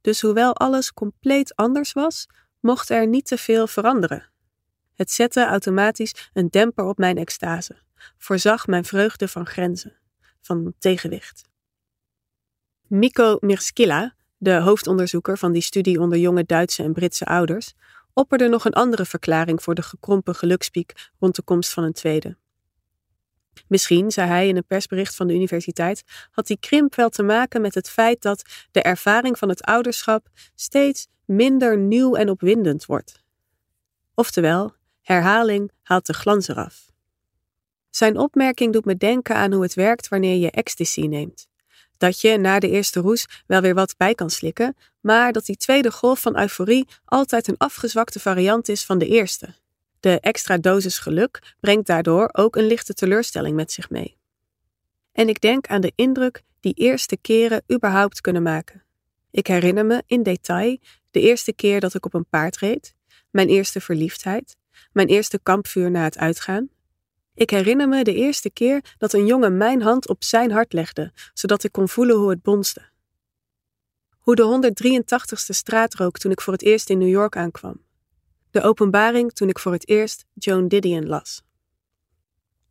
Dus 0.00 0.20
hoewel 0.20 0.56
alles 0.56 0.92
compleet 0.92 1.56
anders 1.56 1.92
was, 1.92 2.26
mocht 2.60 2.90
er 2.90 3.06
niet 3.06 3.26
te 3.26 3.38
veel 3.38 3.66
veranderen. 3.66 4.30
Het 4.94 5.10
zette 5.10 5.44
automatisch 5.44 6.30
een 6.32 6.48
demper 6.48 6.84
op 6.84 6.98
mijn 6.98 7.18
extase, 7.18 7.76
voorzag 8.16 8.66
mijn 8.66 8.84
vreugde 8.84 9.28
van 9.28 9.46
grenzen, 9.46 9.96
van 10.40 10.74
tegenwicht. 10.78 11.48
Mikko 12.86 13.36
Mirskila, 13.40 14.14
de 14.36 14.54
hoofdonderzoeker 14.54 15.38
van 15.38 15.52
die 15.52 15.62
studie 15.62 16.00
onder 16.00 16.18
jonge 16.18 16.44
Duitse 16.44 16.82
en 16.82 16.92
Britse 16.92 17.24
ouders, 17.24 17.74
opperde 18.18 18.48
nog 18.48 18.64
een 18.64 18.72
andere 18.72 19.04
verklaring 19.04 19.62
voor 19.62 19.74
de 19.74 19.82
gekrompen 19.82 20.34
gelukspiek 20.34 20.92
rond 21.18 21.36
de 21.36 21.42
komst 21.42 21.72
van 21.72 21.84
een 21.84 21.92
tweede. 21.92 22.36
Misschien, 23.68 24.10
zei 24.10 24.28
hij 24.28 24.48
in 24.48 24.56
een 24.56 24.66
persbericht 24.66 25.16
van 25.16 25.26
de 25.26 25.34
universiteit, 25.34 26.02
had 26.30 26.46
die 26.46 26.58
krimp 26.60 26.94
wel 26.94 27.08
te 27.08 27.22
maken 27.22 27.60
met 27.60 27.74
het 27.74 27.90
feit 27.90 28.22
dat 28.22 28.42
de 28.70 28.82
ervaring 28.82 29.38
van 29.38 29.48
het 29.48 29.62
ouderschap 29.62 30.28
steeds 30.54 31.06
minder 31.24 31.78
nieuw 31.78 32.14
en 32.14 32.30
opwindend 32.30 32.86
wordt. 32.86 33.22
Oftewel, 34.14 34.74
herhaling 35.02 35.70
haalt 35.82 36.06
de 36.06 36.14
glans 36.14 36.48
eraf. 36.48 36.90
Zijn 37.90 38.18
opmerking 38.18 38.72
doet 38.72 38.84
me 38.84 38.96
denken 38.96 39.36
aan 39.36 39.52
hoe 39.52 39.62
het 39.62 39.74
werkt 39.74 40.08
wanneer 40.08 40.36
je 40.36 40.50
ecstasy 40.50 41.06
neemt 41.06 41.48
dat 41.98 42.20
je 42.20 42.36
na 42.36 42.58
de 42.58 42.70
eerste 42.70 43.00
roes 43.00 43.26
wel 43.46 43.60
weer 43.60 43.74
wat 43.74 43.94
bij 43.96 44.14
kan 44.14 44.30
slikken, 44.30 44.76
maar 45.08 45.32
dat 45.32 45.46
die 45.46 45.56
tweede 45.56 45.90
golf 45.90 46.20
van 46.20 46.38
euforie 46.38 46.88
altijd 47.04 47.48
een 47.48 47.56
afgezwakte 47.56 48.20
variant 48.20 48.68
is 48.68 48.84
van 48.84 48.98
de 48.98 49.06
eerste. 49.06 49.54
De 50.00 50.20
extra 50.20 50.58
dosis 50.58 50.98
geluk 50.98 51.54
brengt 51.60 51.86
daardoor 51.86 52.28
ook 52.32 52.56
een 52.56 52.66
lichte 52.66 52.94
teleurstelling 52.94 53.56
met 53.56 53.72
zich 53.72 53.90
mee. 53.90 54.16
En 55.12 55.28
ik 55.28 55.40
denk 55.40 55.66
aan 55.66 55.80
de 55.80 55.92
indruk 55.94 56.42
die 56.60 56.72
eerste 56.72 57.16
keren 57.16 57.62
überhaupt 57.72 58.20
kunnen 58.20 58.42
maken. 58.42 58.82
Ik 59.30 59.46
herinner 59.46 59.86
me 59.86 60.02
in 60.06 60.22
detail 60.22 60.78
de 61.10 61.20
eerste 61.20 61.52
keer 61.52 61.80
dat 61.80 61.94
ik 61.94 62.06
op 62.06 62.14
een 62.14 62.28
paard 62.28 62.56
reed, 62.56 62.94
mijn 63.30 63.48
eerste 63.48 63.80
verliefdheid, 63.80 64.56
mijn 64.92 65.08
eerste 65.08 65.38
kampvuur 65.42 65.90
na 65.90 66.02
het 66.02 66.18
uitgaan, 66.18 66.68
ik 67.34 67.50
herinner 67.50 67.88
me 67.88 68.04
de 68.04 68.14
eerste 68.14 68.50
keer 68.50 68.94
dat 68.98 69.12
een 69.12 69.26
jongen 69.26 69.56
mijn 69.56 69.82
hand 69.82 70.08
op 70.08 70.24
zijn 70.24 70.50
hart 70.50 70.72
legde, 70.72 71.12
zodat 71.34 71.64
ik 71.64 71.72
kon 71.72 71.88
voelen 71.88 72.16
hoe 72.16 72.30
het 72.30 72.42
bonste. 72.42 72.96
Hoe 74.28 74.36
de 74.36 74.72
183ste 74.82 75.54
straat 75.54 75.94
rook 75.94 76.18
toen 76.18 76.30
ik 76.30 76.40
voor 76.40 76.52
het 76.52 76.62
eerst 76.62 76.90
in 76.90 76.98
New 76.98 77.08
York 77.08 77.36
aankwam. 77.36 77.84
De 78.50 78.62
openbaring 78.62 79.32
toen 79.32 79.48
ik 79.48 79.58
voor 79.58 79.72
het 79.72 79.88
eerst 79.88 80.24
Joan 80.34 80.68
Didion 80.68 81.06
las. 81.06 81.42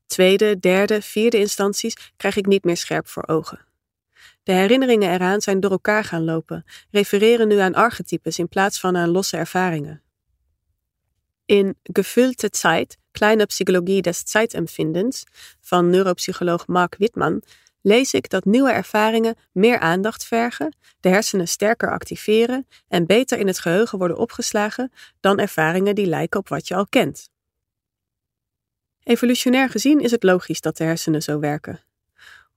Tweede, 0.06 0.60
derde, 0.60 1.02
vierde 1.02 1.38
instanties 1.38 2.14
krijg 2.18 2.36
ik 2.36 2.46
niet 2.46 2.64
meer 2.64 2.78
scherp 2.78 3.08
voor 3.08 3.28
ogen. 3.28 3.66
De 4.44 4.52
herinneringen 4.52 5.12
eraan 5.12 5.42
zijn 5.42 5.60
door 5.60 5.72
elkaar 5.72 6.04
gaan 6.04 6.24
lopen, 6.24 6.66
refereren 6.92 7.48
nu 7.48 7.58
aan 7.58 7.74
archetypes 7.74 8.40
in 8.40 8.48
plaats 8.48 8.80
van 8.80 8.98
aan 8.98 9.10
losse 9.10 9.38
ervaringen. 9.38 10.02
In 11.46 11.78
Gefüllte 11.84 12.48
Zeit 12.52 12.98
Kleine 13.12 13.46
Psychologie 13.46 14.02
des 14.02 14.22
Zeitempfindens 14.26 15.24
van 15.62 15.90
neuropsycholoog 15.90 16.68
Mark 16.68 16.96
Wittman 16.98 17.42
lees 17.88 18.14
ik 18.14 18.30
dat 18.30 18.46
nieuwe 18.46 18.72
ervaringen 18.72 19.36
meer 19.52 19.80
aandacht 19.80 20.26
vergen, 20.26 20.76
de 21.00 21.10
hersenen 21.10 21.48
sterker 21.48 21.92
activeren 21.92 22.68
en 22.88 23.06
beter 23.06 23.38
in 23.38 23.48
het 23.48 23.60
geheugen 23.60 23.98
worden 23.98 24.18
opgeslagen 24.18 24.92
dan 25.20 25.40
ervaringen 25.40 25.96
die 25.96 26.06
lijken 26.06 26.40
op 26.40 26.48
wat 26.48 26.68
je 26.68 26.76
al 26.76 26.88
kent. 26.88 27.30
Evolutionair 29.04 29.70
gezien 29.70 30.00
is 30.00 30.12
het 30.12 30.24
logisch 30.24 30.62
dat 30.62 30.78
de 30.78 30.84
hersenen 30.84 31.22
zo 31.22 31.40
werken. 31.40 31.84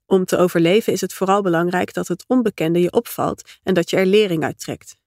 Om 0.06 0.24
te 0.24 0.36
overleven 0.36 0.92
is 0.92 1.00
het 1.00 1.12
vooral 1.12 1.42
belangrijk 1.42 1.94
dat 1.94 2.08
het 2.08 2.24
onbekende 2.26 2.80
je 2.80 2.92
opvalt 2.92 3.58
en 3.62 3.74
dat 3.74 3.90
je 3.90 3.96
er 3.96 4.06
lering 4.06 4.44
uit 4.44 4.60
trekt 4.60 4.98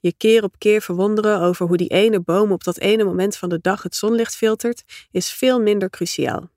je 0.00 0.12
keer 0.16 0.42
op 0.42 0.58
keer 0.58 0.82
verwonderen 0.82 1.40
over 1.40 1.66
hoe 1.66 1.76
die 1.76 1.88
ene 1.88 2.20
boom 2.20 2.52
op 2.52 2.64
dat 2.64 2.78
ene 2.78 3.04
moment 3.04 3.36
van 3.36 3.48
de 3.48 3.60
dag 3.60 3.82
het 3.82 3.96
zonlicht 3.96 4.36
filtert, 4.36 4.84
is 5.10 5.32
veel 5.32 5.60
minder 5.60 5.90
cruciaal. 5.90 6.50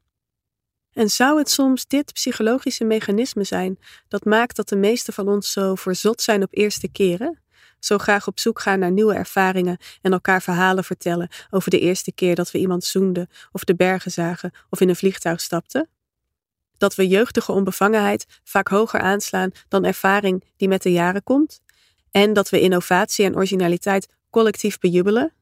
En 0.93 1.10
zou 1.10 1.38
het 1.38 1.50
soms 1.50 1.88
dit 1.88 2.13
psychologische 2.13 2.84
mechanisme 2.84 3.43
zijn 3.43 3.79
dat 4.08 4.25
maakt 4.25 4.55
dat 4.55 4.69
de 4.69 4.75
meesten 4.75 5.13
van 5.13 5.27
ons 5.27 5.51
zo 5.51 5.75
verzot 5.75 6.22
zijn 6.22 6.43
op 6.43 6.50
eerste 6.51 6.88
keren? 6.88 7.39
Zo 7.79 7.98
graag 7.98 8.27
op 8.27 8.39
zoek 8.39 8.60
gaan 8.60 8.79
naar 8.79 8.91
nieuwe 8.91 9.13
ervaringen 9.13 9.77
en 10.01 10.12
elkaar 10.12 10.41
verhalen 10.41 10.84
vertellen 10.84 11.29
over 11.50 11.69
de 11.69 11.79
eerste 11.79 12.12
keer 12.12 12.36
dat 12.36 12.51
we 12.51 12.60
iemand 12.60 12.84
zoenden, 12.84 13.29
of 13.51 13.63
de 13.63 13.75
bergen 13.75 14.12
zagen, 14.12 14.51
of 14.69 14.81
in 14.81 14.89
een 14.89 14.96
vliegtuig 14.96 15.41
stapten? 15.41 15.89
Dat 16.77 16.96
we 16.96 17.08
jeugdige 17.08 17.51
onbevangenheid 17.51 18.25
vaak 18.43 18.67
hoger 18.67 19.00
aanslaan 19.00 19.51
dan 19.67 19.86
ervaring 19.86 20.43
die 20.58 20.67
met 20.67 20.81
de 20.81 20.91
jaren 20.91 21.24
komt? 21.24 21.62
En 22.12 22.34
dat 22.34 22.50
we 22.50 22.60
innovatie 22.60 23.25
en 23.25 23.36
originaliteit 23.36 24.08
collectief 24.29 24.79
bejubelen. 24.79 25.34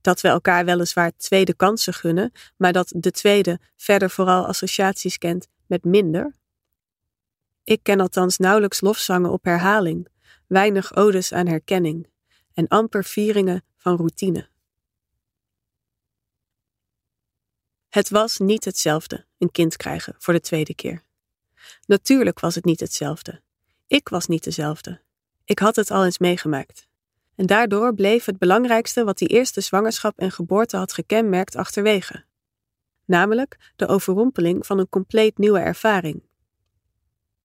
Dat 0.00 0.20
we 0.20 0.28
elkaar 0.28 0.64
weliswaar 0.64 1.12
tweede 1.16 1.54
kansen 1.54 1.94
gunnen, 1.94 2.32
maar 2.56 2.72
dat 2.72 2.92
de 2.96 3.10
tweede 3.10 3.60
verder 3.76 4.10
vooral 4.10 4.46
associaties 4.46 5.18
kent 5.18 5.46
met 5.66 5.84
minder. 5.84 6.34
Ik 7.64 7.82
ken 7.82 8.00
althans 8.00 8.36
nauwelijks 8.36 8.80
lofzangen 8.80 9.30
op 9.30 9.44
herhaling, 9.44 10.08
weinig 10.46 10.96
odes 10.96 11.32
aan 11.32 11.46
herkenning 11.46 12.08
en 12.54 12.68
amper 12.68 13.04
vieringen 13.04 13.64
van 13.76 13.96
routine. 13.96 14.48
Het 17.88 18.10
was 18.10 18.38
niet 18.38 18.64
hetzelfde, 18.64 19.26
een 19.38 19.50
kind 19.50 19.76
krijgen 19.76 20.14
voor 20.18 20.34
de 20.34 20.40
tweede 20.40 20.74
keer. 20.74 21.02
Natuurlijk 21.86 22.40
was 22.40 22.54
het 22.54 22.64
niet 22.64 22.80
hetzelfde. 22.80 23.42
Ik 23.86 24.08
was 24.08 24.26
niet 24.26 24.44
dezelfde. 24.44 25.00
Ik 25.44 25.58
had 25.58 25.76
het 25.76 25.90
al 25.90 26.04
eens 26.04 26.18
meegemaakt. 26.18 26.88
En 27.40 27.46
daardoor 27.46 27.94
bleef 27.94 28.24
het 28.24 28.38
belangrijkste 28.38 29.04
wat 29.04 29.18
die 29.18 29.28
eerste 29.28 29.60
zwangerschap 29.60 30.18
en 30.18 30.30
geboorte 30.30 30.76
had 30.76 30.92
gekenmerkt 30.92 31.56
achterwege. 31.56 32.24
Namelijk 33.04 33.72
de 33.76 33.86
overrompeling 33.86 34.66
van 34.66 34.78
een 34.78 34.88
compleet 34.88 35.38
nieuwe 35.38 35.58
ervaring. 35.58 36.22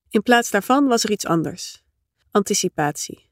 In 0.09 0.23
plaats 0.23 0.49
daarvan 0.49 0.87
was 0.87 1.03
er 1.03 1.11
iets 1.11 1.25
anders. 1.25 1.83
Anticipatie. 2.31 3.29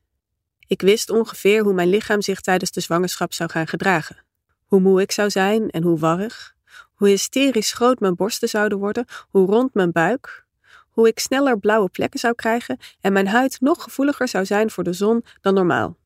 Ik 0.68 0.82
wist 0.82 1.10
ongeveer 1.10 1.64
hoe 1.64 1.74
mijn 1.74 1.90
lichaam 1.90 2.22
zich 2.22 2.42
tijdens 2.42 2.72
de 2.72 2.82
zwangerschap 2.82 3.34
zou 3.34 3.50
gaan 3.50 3.68
gedragen. 3.68 4.24
Hoe 4.66 4.80
moe 4.80 5.02
ik 5.02 5.12
zou 5.12 5.30
zijn 5.30 5.70
en 5.70 5.84
hoe 5.84 6.00
warrig. 6.00 6.56
Hoe 6.94 7.08
hysterisch 7.08 7.74
groot 7.74 8.00
mijn 8.00 8.16
borsten 8.16 8.50
zouden 8.50 8.78
worden, 8.78 9.06
hoe 9.30 9.48
rond 9.48 9.74
mijn 9.74 9.92
buik, 9.92 10.46
hoe 10.90 11.08
ik 11.08 11.20
sneller 11.20 11.60
blauwe 11.60 11.90
plekken 11.90 12.20
zou 12.20 12.36
krijgen 12.36 12.78
en 13.02 13.14
mijn 13.14 13.28
huid 13.28 13.62
nog 13.62 13.84
gevoeliger 13.84 14.28
zou 14.28 14.46
zijn 14.46 14.70
voor 14.70 14.84
de 14.84 14.94
zon 14.94 15.24
dan 15.42 15.54
normaal. 15.54 16.02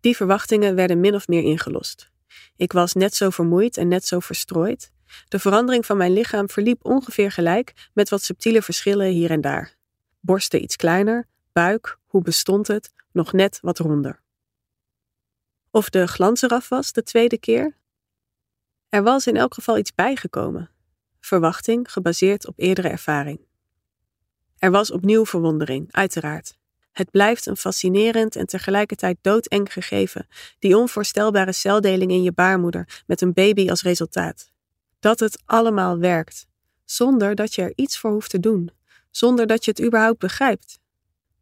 Die 0.00 0.16
verwachtingen 0.16 0.74
werden 0.74 1.00
min 1.00 1.14
of 1.14 1.28
meer 1.28 1.42
ingelost. 1.42 2.10
Ik 2.56 2.72
was 2.72 2.92
net 2.92 3.14
zo 3.14 3.30
vermoeid 3.30 3.76
en 3.76 3.88
net 3.88 4.04
zo 4.04 4.20
verstrooid. 4.20 4.92
De 5.28 5.38
verandering 5.38 5.86
van 5.86 5.96
mijn 5.96 6.12
lichaam 6.12 6.48
verliep 6.48 6.84
ongeveer 6.84 7.32
gelijk 7.32 7.88
met 7.94 8.08
wat 8.08 8.22
subtiele 8.22 8.62
verschillen 8.62 9.06
hier 9.06 9.30
en 9.30 9.40
daar. 9.40 9.76
Borsten 10.20 10.62
iets 10.62 10.76
kleiner, 10.76 11.26
buik, 11.52 11.98
hoe 12.06 12.22
bestond 12.22 12.66
het, 12.66 12.92
nog 13.12 13.32
net 13.32 13.58
wat 13.62 13.78
ronder. 13.78 14.22
Of 15.70 15.90
de 15.90 16.06
glans 16.06 16.42
eraf 16.42 16.68
was 16.68 16.92
de 16.92 17.02
tweede 17.02 17.38
keer? 17.38 17.76
Er 18.88 19.02
was 19.02 19.26
in 19.26 19.36
elk 19.36 19.54
geval 19.54 19.78
iets 19.78 19.94
bijgekomen. 19.94 20.70
Verwachting 21.20 21.92
gebaseerd 21.92 22.46
op 22.46 22.58
eerdere 22.58 22.88
ervaring. 22.88 23.40
Er 24.58 24.70
was 24.70 24.90
opnieuw 24.90 25.26
verwondering, 25.26 25.92
uiteraard. 25.92 26.58
Het 26.92 27.10
blijft 27.10 27.46
een 27.46 27.56
fascinerend 27.56 28.36
en 28.36 28.46
tegelijkertijd 28.46 29.18
doodeng 29.20 29.72
gegeven, 29.72 30.26
die 30.58 30.76
onvoorstelbare 30.76 31.52
celdeling 31.52 32.10
in 32.10 32.22
je 32.22 32.32
baarmoeder 32.32 33.02
met 33.06 33.20
een 33.20 33.32
baby 33.32 33.70
als 33.70 33.82
resultaat. 33.82 34.50
Dat 34.98 35.20
het 35.20 35.42
allemaal 35.44 35.98
werkt, 35.98 36.46
zonder 36.84 37.34
dat 37.34 37.54
je 37.54 37.62
er 37.62 37.72
iets 37.74 37.98
voor 37.98 38.10
hoeft 38.10 38.30
te 38.30 38.40
doen, 38.40 38.70
zonder 39.10 39.46
dat 39.46 39.64
je 39.64 39.70
het 39.70 39.82
überhaupt 39.82 40.18
begrijpt. 40.18 40.78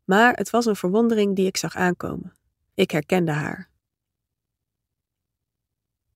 Maar 0.04 0.34
het 0.34 0.50
was 0.50 0.66
een 0.66 0.76
verwondering 0.76 1.36
die 1.36 1.46
ik 1.46 1.56
zag 1.56 1.76
aankomen. 1.76 2.32
Ik 2.74 2.90
herkende 2.90 3.32
haar. 3.32 3.70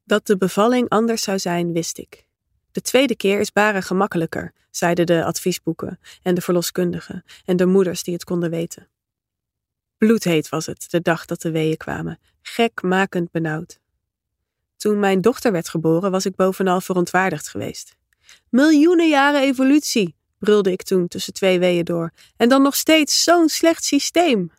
Dat 0.04 0.26
de 0.26 0.36
bevalling 0.36 0.88
anders 0.88 1.22
zou 1.22 1.38
zijn, 1.38 1.72
wist 1.72 1.98
ik. 1.98 2.26
De 2.72 2.80
tweede 2.80 3.16
keer 3.16 3.40
is 3.40 3.52
baren 3.52 3.82
gemakkelijker, 3.82 4.52
zeiden 4.70 5.06
de 5.06 5.24
adviesboeken 5.24 5.98
en 6.22 6.34
de 6.34 6.40
verloskundigen 6.40 7.24
en 7.44 7.56
de 7.56 7.66
moeders 7.66 8.02
die 8.02 8.14
het 8.14 8.24
konden 8.24 8.50
weten. 8.50 8.88
Bloedheet 10.02 10.48
was 10.48 10.66
het 10.66 10.90
de 10.90 11.00
dag 11.00 11.24
dat 11.24 11.40
de 11.40 11.50
weeën 11.50 11.76
kwamen, 11.76 12.18
gekmakend 12.40 13.30
benauwd. 13.30 13.80
Toen 14.76 14.98
mijn 14.98 15.20
dochter 15.20 15.52
werd 15.52 15.68
geboren, 15.68 16.10
was 16.10 16.26
ik 16.26 16.36
bovenal 16.36 16.80
verontwaardigd 16.80 17.48
geweest. 17.48 17.96
Miljoenen 18.48 19.08
jaren 19.08 19.40
evolutie, 19.40 20.14
brulde 20.38 20.72
ik 20.72 20.82
toen 20.82 21.08
tussen 21.08 21.32
twee 21.32 21.58
weeën 21.58 21.84
door, 21.84 22.10
en 22.36 22.48
dan 22.48 22.62
nog 22.62 22.74
steeds 22.74 23.22
zo'n 23.22 23.48
slecht 23.48 23.84
systeem. 23.84 24.50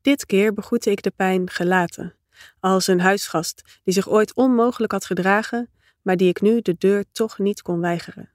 Dit 0.00 0.26
keer 0.26 0.54
begroette 0.54 0.90
ik 0.90 1.02
de 1.02 1.12
pijn 1.16 1.50
gelaten, 1.50 2.14
als 2.60 2.86
een 2.86 3.00
huisgast 3.00 3.62
die 3.84 3.94
zich 3.94 4.08
ooit 4.08 4.34
onmogelijk 4.34 4.92
had 4.92 5.04
gedragen, 5.04 5.70
maar 6.02 6.16
die 6.16 6.28
ik 6.28 6.40
nu 6.40 6.60
de 6.60 6.74
deur 6.78 7.04
toch 7.12 7.38
niet 7.38 7.62
kon 7.62 7.80
weigeren. 7.80 8.30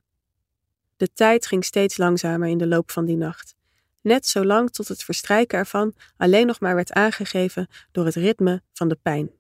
De 0.98 1.14
tijd 1.14 1.46
ging 1.46 1.66
steeds 1.66 1.98
langzamer 1.98 2.48
in 2.48 2.58
de 2.58 2.68
loop 2.68 2.92
van 2.92 3.06
die 3.06 3.18
nacht, 3.18 3.56
net 4.02 4.28
zo 4.28 4.46
lang 4.46 4.72
tot 4.72 4.88
het 4.88 5.04
verstrijken 5.04 5.58
ervan 5.58 5.94
alleen 6.18 6.48
nog 6.48 6.60
maar 6.60 6.76
werd 6.76 6.92
aangegeven 6.92 7.68
door 7.92 8.06
het 8.06 8.16
ritme 8.16 8.62
van 8.74 8.88
de 8.88 8.98
pijn. 9.02 9.32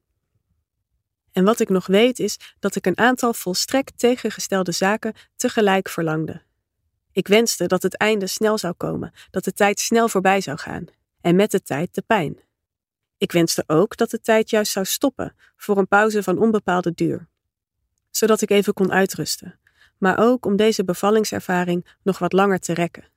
En 1.31 1.43
wat 1.43 1.59
ik 1.59 1.69
nog 1.69 1.87
weet 1.87 2.19
is 2.19 2.39
dat 2.59 2.75
ik 2.75 2.85
een 2.85 2.97
aantal 2.97 3.33
volstrekt 3.33 3.97
tegengestelde 3.97 4.71
zaken 4.71 5.13
tegelijk 5.35 5.89
verlangde. 5.89 6.41
Ik 7.11 7.27
wenste 7.27 7.65
dat 7.65 7.83
het 7.83 7.97
einde 7.97 8.27
snel 8.27 8.57
zou 8.57 8.73
komen, 8.73 9.13
dat 9.31 9.43
de 9.43 9.53
tijd 9.53 9.79
snel 9.79 10.09
voorbij 10.09 10.41
zou 10.41 10.57
gaan, 10.57 10.85
en 11.21 11.35
met 11.35 11.51
de 11.51 11.61
tijd 11.61 11.95
de 11.95 12.01
pijn. 12.01 12.39
Ik 13.17 13.31
wenste 13.31 13.63
ook 13.67 13.97
dat 13.97 14.09
de 14.09 14.21
tijd 14.21 14.49
juist 14.49 14.71
zou 14.71 14.85
stoppen 14.85 15.35
voor 15.55 15.77
een 15.77 15.87
pauze 15.87 16.23
van 16.23 16.37
onbepaalde 16.37 16.93
duur, 16.93 17.27
zodat 18.09 18.41
ik 18.41 18.49
even 18.49 18.73
kon 18.73 18.91
uitrusten, 18.91 19.59
maar 19.97 20.17
ook 20.19 20.45
om 20.45 20.55
deze 20.55 20.83
bevallingservaring 20.83 21.97
nog 22.03 22.19
wat 22.19 22.33
langer 22.33 22.59
te 22.59 22.73
rekken. 22.73 23.07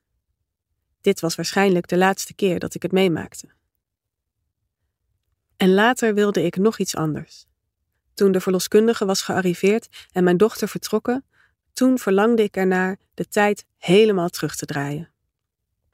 Dit 1.03 1.19
was 1.19 1.35
waarschijnlijk 1.35 1.87
de 1.87 1.97
laatste 1.97 2.33
keer 2.33 2.59
dat 2.59 2.75
ik 2.75 2.81
het 2.81 2.91
meemaakte. 2.91 3.47
En 5.57 5.73
later 5.73 6.13
wilde 6.13 6.43
ik 6.43 6.55
nog 6.55 6.77
iets 6.77 6.95
anders. 6.95 7.45
Toen 8.13 8.31
de 8.31 8.39
verloskundige 8.39 9.05
was 9.05 9.21
gearriveerd 9.21 10.07
en 10.11 10.23
mijn 10.23 10.37
dochter 10.37 10.67
vertrokken, 10.67 11.25
toen 11.73 11.99
verlangde 11.99 12.43
ik 12.43 12.55
ernaar 12.55 12.97
de 13.13 13.27
tijd 13.27 13.65
helemaal 13.77 14.29
terug 14.29 14.55
te 14.55 14.65
draaien. 14.65 15.11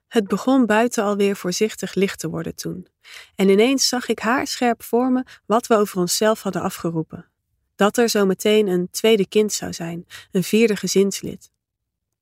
Het 0.07 0.27
begon 0.27 0.65
buiten 0.65 1.03
alweer 1.03 1.35
voorzichtig 1.35 1.93
licht 1.93 2.19
te 2.19 2.29
worden 2.29 2.55
toen, 2.55 2.87
en 3.35 3.49
ineens 3.49 3.87
zag 3.87 4.07
ik 4.07 4.19
haarscherp 4.19 4.83
voor 4.83 5.11
me 5.11 5.23
wat 5.45 5.67
we 5.67 5.75
over 5.75 5.99
onszelf 5.99 6.41
hadden 6.41 6.61
afgeroepen. 6.61 7.29
Dat 7.75 7.97
er 7.97 8.09
zo 8.09 8.25
meteen 8.25 8.67
een 8.67 8.89
tweede 8.91 9.27
kind 9.27 9.53
zou 9.53 9.73
zijn, 9.73 10.05
een 10.31 10.43
vierde 10.43 10.75
gezinslid. 10.75 11.51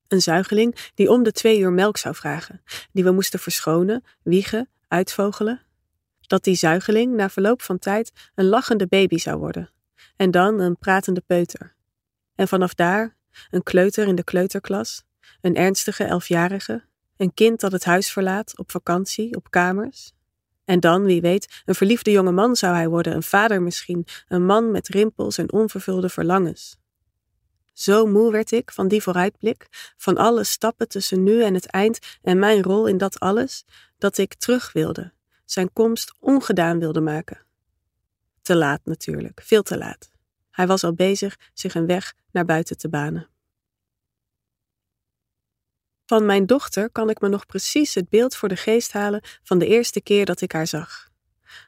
Een 0.07 0.21
zuigeling 0.21 0.91
die 0.93 1.09
om 1.09 1.23
de 1.23 1.31
twee 1.31 1.59
uur 1.59 1.71
melk 1.71 1.97
zou 1.97 2.15
vragen, 2.15 2.61
die 2.91 3.03
we 3.03 3.11
moesten 3.11 3.39
verschonen, 3.39 4.03
wiegen, 4.23 4.69
uitvogelen. 4.87 5.61
Dat 6.21 6.43
die 6.43 6.55
zuigeling 6.55 7.15
na 7.15 7.29
verloop 7.29 7.61
van 7.61 7.79
tijd 7.79 8.11
een 8.35 8.45
lachende 8.45 8.87
baby 8.87 9.17
zou 9.17 9.37
worden, 9.37 9.71
en 10.15 10.31
dan 10.31 10.59
een 10.59 10.77
pratende 10.77 11.23
peuter. 11.25 11.75
En 12.35 12.47
vanaf 12.47 12.73
daar 12.73 13.15
een 13.49 13.63
kleuter 13.63 14.07
in 14.07 14.15
de 14.15 14.23
kleuterklas, 14.23 15.03
een 15.41 15.55
ernstige 15.55 16.03
elfjarige, 16.03 16.83
een 17.17 17.33
kind 17.33 17.59
dat 17.59 17.71
het 17.71 17.85
huis 17.85 18.11
verlaat 18.11 18.57
op 18.57 18.71
vakantie, 18.71 19.35
op 19.35 19.51
kamers. 19.51 20.13
En 20.65 20.79
dan, 20.79 21.03
wie 21.03 21.21
weet, 21.21 21.61
een 21.65 21.75
verliefde 21.75 22.11
jonge 22.11 22.31
man 22.31 22.55
zou 22.55 22.75
hij 22.75 22.87
worden, 22.87 23.15
een 23.15 23.23
vader 23.23 23.61
misschien, 23.61 24.05
een 24.27 24.45
man 24.45 24.71
met 24.71 24.87
rimpels 24.87 25.37
en 25.37 25.51
onvervulde 25.51 26.09
verlangens. 26.09 26.77
Zo 27.77 28.05
moe 28.05 28.31
werd 28.31 28.51
ik 28.51 28.71
van 28.71 28.87
die 28.87 29.01
vooruitblik, 29.01 29.67
van 29.97 30.17
alle 30.17 30.43
stappen 30.43 30.87
tussen 30.87 31.23
nu 31.23 31.43
en 31.43 31.53
het 31.53 31.65
eind 31.65 31.99
en 32.21 32.39
mijn 32.39 32.63
rol 32.63 32.87
in 32.87 32.97
dat 32.97 33.19
alles, 33.19 33.65
dat 33.97 34.17
ik 34.17 34.33
terug 34.33 34.71
wilde, 34.73 35.13
zijn 35.45 35.73
komst 35.73 36.13
ongedaan 36.19 36.79
wilde 36.79 37.01
maken. 37.01 37.45
Te 38.41 38.55
laat 38.55 38.81
natuurlijk, 38.83 39.41
veel 39.43 39.63
te 39.63 39.77
laat. 39.77 40.11
Hij 40.51 40.67
was 40.67 40.83
al 40.83 40.93
bezig 40.93 41.37
zich 41.53 41.75
een 41.75 41.85
weg 41.85 42.13
naar 42.31 42.45
buiten 42.45 42.77
te 42.77 42.89
banen. 42.89 43.29
Van 46.05 46.25
mijn 46.25 46.45
dochter 46.45 46.89
kan 46.89 47.09
ik 47.09 47.21
me 47.21 47.27
nog 47.27 47.45
precies 47.45 47.93
het 47.93 48.09
beeld 48.09 48.35
voor 48.35 48.49
de 48.49 48.55
geest 48.55 48.91
halen 48.91 49.23
van 49.43 49.57
de 49.57 49.67
eerste 49.67 50.01
keer 50.01 50.25
dat 50.25 50.41
ik 50.41 50.51
haar 50.51 50.67
zag. 50.67 51.09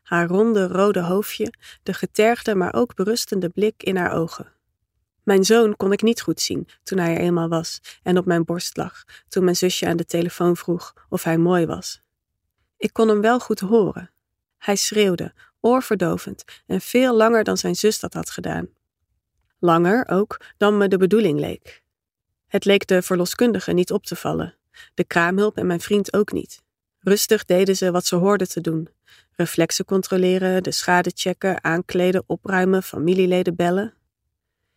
Haar 0.03 0.27
ronde 0.27 0.67
rode 0.67 1.01
hoofdje, 1.01 1.53
de 1.83 1.93
getergde 1.93 2.55
maar 2.55 2.73
ook 2.73 2.95
berustende 2.95 3.49
blik 3.49 3.83
in 3.83 3.95
haar 3.95 4.11
ogen. 4.11 4.57
Mijn 5.29 5.43
zoon 5.43 5.75
kon 5.75 5.91
ik 5.91 6.01
niet 6.01 6.21
goed 6.21 6.41
zien 6.41 6.67
toen 6.83 6.97
hij 6.97 7.13
er 7.15 7.19
eenmaal 7.19 7.47
was 7.47 7.81
en 8.03 8.17
op 8.17 8.25
mijn 8.25 8.45
borst 8.45 8.77
lag, 8.77 9.03
toen 9.27 9.43
mijn 9.43 9.55
zusje 9.55 9.87
aan 9.87 9.97
de 9.97 10.05
telefoon 10.05 10.57
vroeg 10.57 10.93
of 11.09 11.23
hij 11.23 11.37
mooi 11.37 11.65
was. 11.65 12.01
Ik 12.77 12.93
kon 12.93 13.07
hem 13.07 13.21
wel 13.21 13.39
goed 13.39 13.59
horen. 13.59 14.11
Hij 14.57 14.75
schreeuwde, 14.75 15.33
oorverdovend 15.59 16.43
en 16.67 16.81
veel 16.81 17.15
langer 17.15 17.43
dan 17.43 17.57
zijn 17.57 17.75
zus 17.75 17.99
dat 17.99 18.13
had 18.13 18.29
gedaan. 18.29 18.69
Langer 19.59 20.07
ook 20.07 20.41
dan 20.57 20.77
me 20.77 20.87
de 20.87 20.97
bedoeling 20.97 21.39
leek. 21.39 21.83
Het 22.47 22.65
leek 22.65 22.87
de 22.87 23.01
verloskundige 23.01 23.71
niet 23.71 23.91
op 23.91 24.05
te 24.05 24.15
vallen, 24.15 24.55
de 24.93 25.03
kraamhulp 25.03 25.57
en 25.57 25.67
mijn 25.67 25.81
vriend 25.81 26.13
ook 26.13 26.31
niet. 26.31 26.61
Rustig 26.99 27.45
deden 27.45 27.77
ze 27.77 27.91
wat 27.91 28.05
ze 28.05 28.15
hoorden 28.15 28.47
te 28.49 28.61
doen: 28.61 28.89
reflexen 29.31 29.85
controleren, 29.85 30.63
de 30.63 30.71
schade 30.71 31.11
checken, 31.13 31.63
aankleden, 31.63 32.23
opruimen, 32.27 32.83
familieleden 32.83 33.55
bellen. 33.55 33.93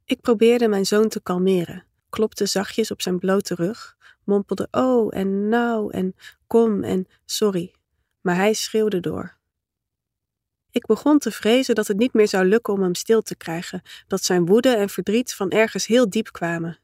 Ik 0.04 0.20
probeerde 0.20 0.68
mijn 0.68 0.86
zoon 0.86 1.08
te 1.08 1.20
kalmeren, 1.20 1.84
klopte 2.08 2.46
zachtjes 2.46 2.90
op 2.90 3.02
zijn 3.02 3.18
blote 3.18 3.54
rug, 3.54 3.96
mompelde 4.24 4.68
oh 4.70 5.16
en 5.16 5.48
nou 5.48 5.92
en 5.92 6.14
kom 6.46 6.82
en 6.82 7.06
sorry, 7.24 7.74
maar 8.20 8.36
hij 8.36 8.52
schreeuwde 8.52 9.00
door. 9.00 9.40
Ik 10.70 10.86
begon 10.86 11.18
te 11.18 11.30
vrezen 11.30 11.74
dat 11.74 11.86
het 11.86 11.96
niet 11.96 12.12
meer 12.12 12.28
zou 12.28 12.44
lukken 12.44 12.74
om 12.74 12.82
hem 12.82 12.94
stil 12.94 13.22
te 13.22 13.36
krijgen, 13.36 13.82
dat 14.06 14.24
zijn 14.24 14.46
woede 14.46 14.76
en 14.76 14.88
verdriet 14.88 15.34
van 15.34 15.50
ergens 15.50 15.86
heel 15.86 16.10
diep 16.10 16.32
kwamen. 16.32 16.78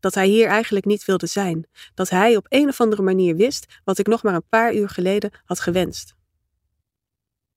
Dat 0.00 0.14
hij 0.14 0.26
hier 0.26 0.46
eigenlijk 0.46 0.84
niet 0.86 1.04
wilde 1.04 1.26
zijn, 1.26 1.68
dat 1.94 2.08
hij 2.08 2.36
op 2.36 2.46
een 2.48 2.68
of 2.68 2.80
andere 2.80 3.02
manier 3.02 3.36
wist 3.36 3.80
wat 3.84 3.98
ik 3.98 4.06
nog 4.06 4.22
maar 4.22 4.34
een 4.34 4.48
paar 4.48 4.74
uur 4.74 4.88
geleden 4.88 5.30
had 5.44 5.60
gewenst. 5.60 6.14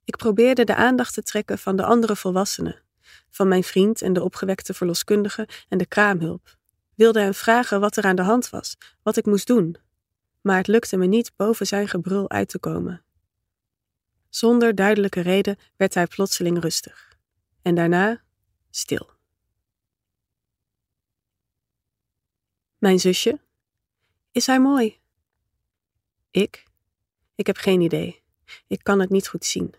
Ik 0.03 0.17
probeerde 0.17 0.63
de 0.63 0.75
aandacht 0.75 1.13
te 1.13 1.23
trekken 1.23 1.57
van 1.57 1.75
de 1.75 1.83
andere 1.83 2.15
volwassenen, 2.15 2.83
van 3.31 3.47
mijn 3.47 3.63
vriend 3.63 4.01
en 4.01 4.13
de 4.13 4.23
opgewekte 4.23 4.73
verloskundige 4.73 5.47
en 5.69 5.77
de 5.77 5.85
kraamhulp. 5.85 6.57
Wilde 6.95 7.19
hem 7.21 7.33
vragen 7.33 7.79
wat 7.79 7.97
er 7.97 8.03
aan 8.03 8.15
de 8.15 8.21
hand 8.21 8.49
was, 8.49 8.77
wat 9.03 9.17
ik 9.17 9.25
moest 9.25 9.47
doen. 9.47 9.75
Maar 10.41 10.57
het 10.57 10.67
lukte 10.67 10.97
me 10.97 11.05
niet 11.05 11.31
boven 11.35 11.67
zijn 11.67 11.87
gebrul 11.87 12.29
uit 12.29 12.49
te 12.49 12.59
komen. 12.59 13.03
Zonder 14.29 14.75
duidelijke 14.75 15.21
reden 15.21 15.57
werd 15.77 15.93
hij 15.93 16.07
plotseling 16.07 16.61
rustig. 16.61 17.17
En 17.61 17.75
daarna 17.75 18.21
stil. 18.69 19.09
Mijn 22.77 22.99
zusje? 22.99 23.39
Is 24.31 24.45
hij 24.45 24.59
mooi? 24.59 24.99
Ik? 26.31 26.65
Ik 27.35 27.47
heb 27.47 27.57
geen 27.57 27.81
idee. 27.81 28.21
Ik 28.67 28.83
kan 28.83 28.99
het 28.99 29.09
niet 29.09 29.27
goed 29.27 29.45
zien. 29.45 29.73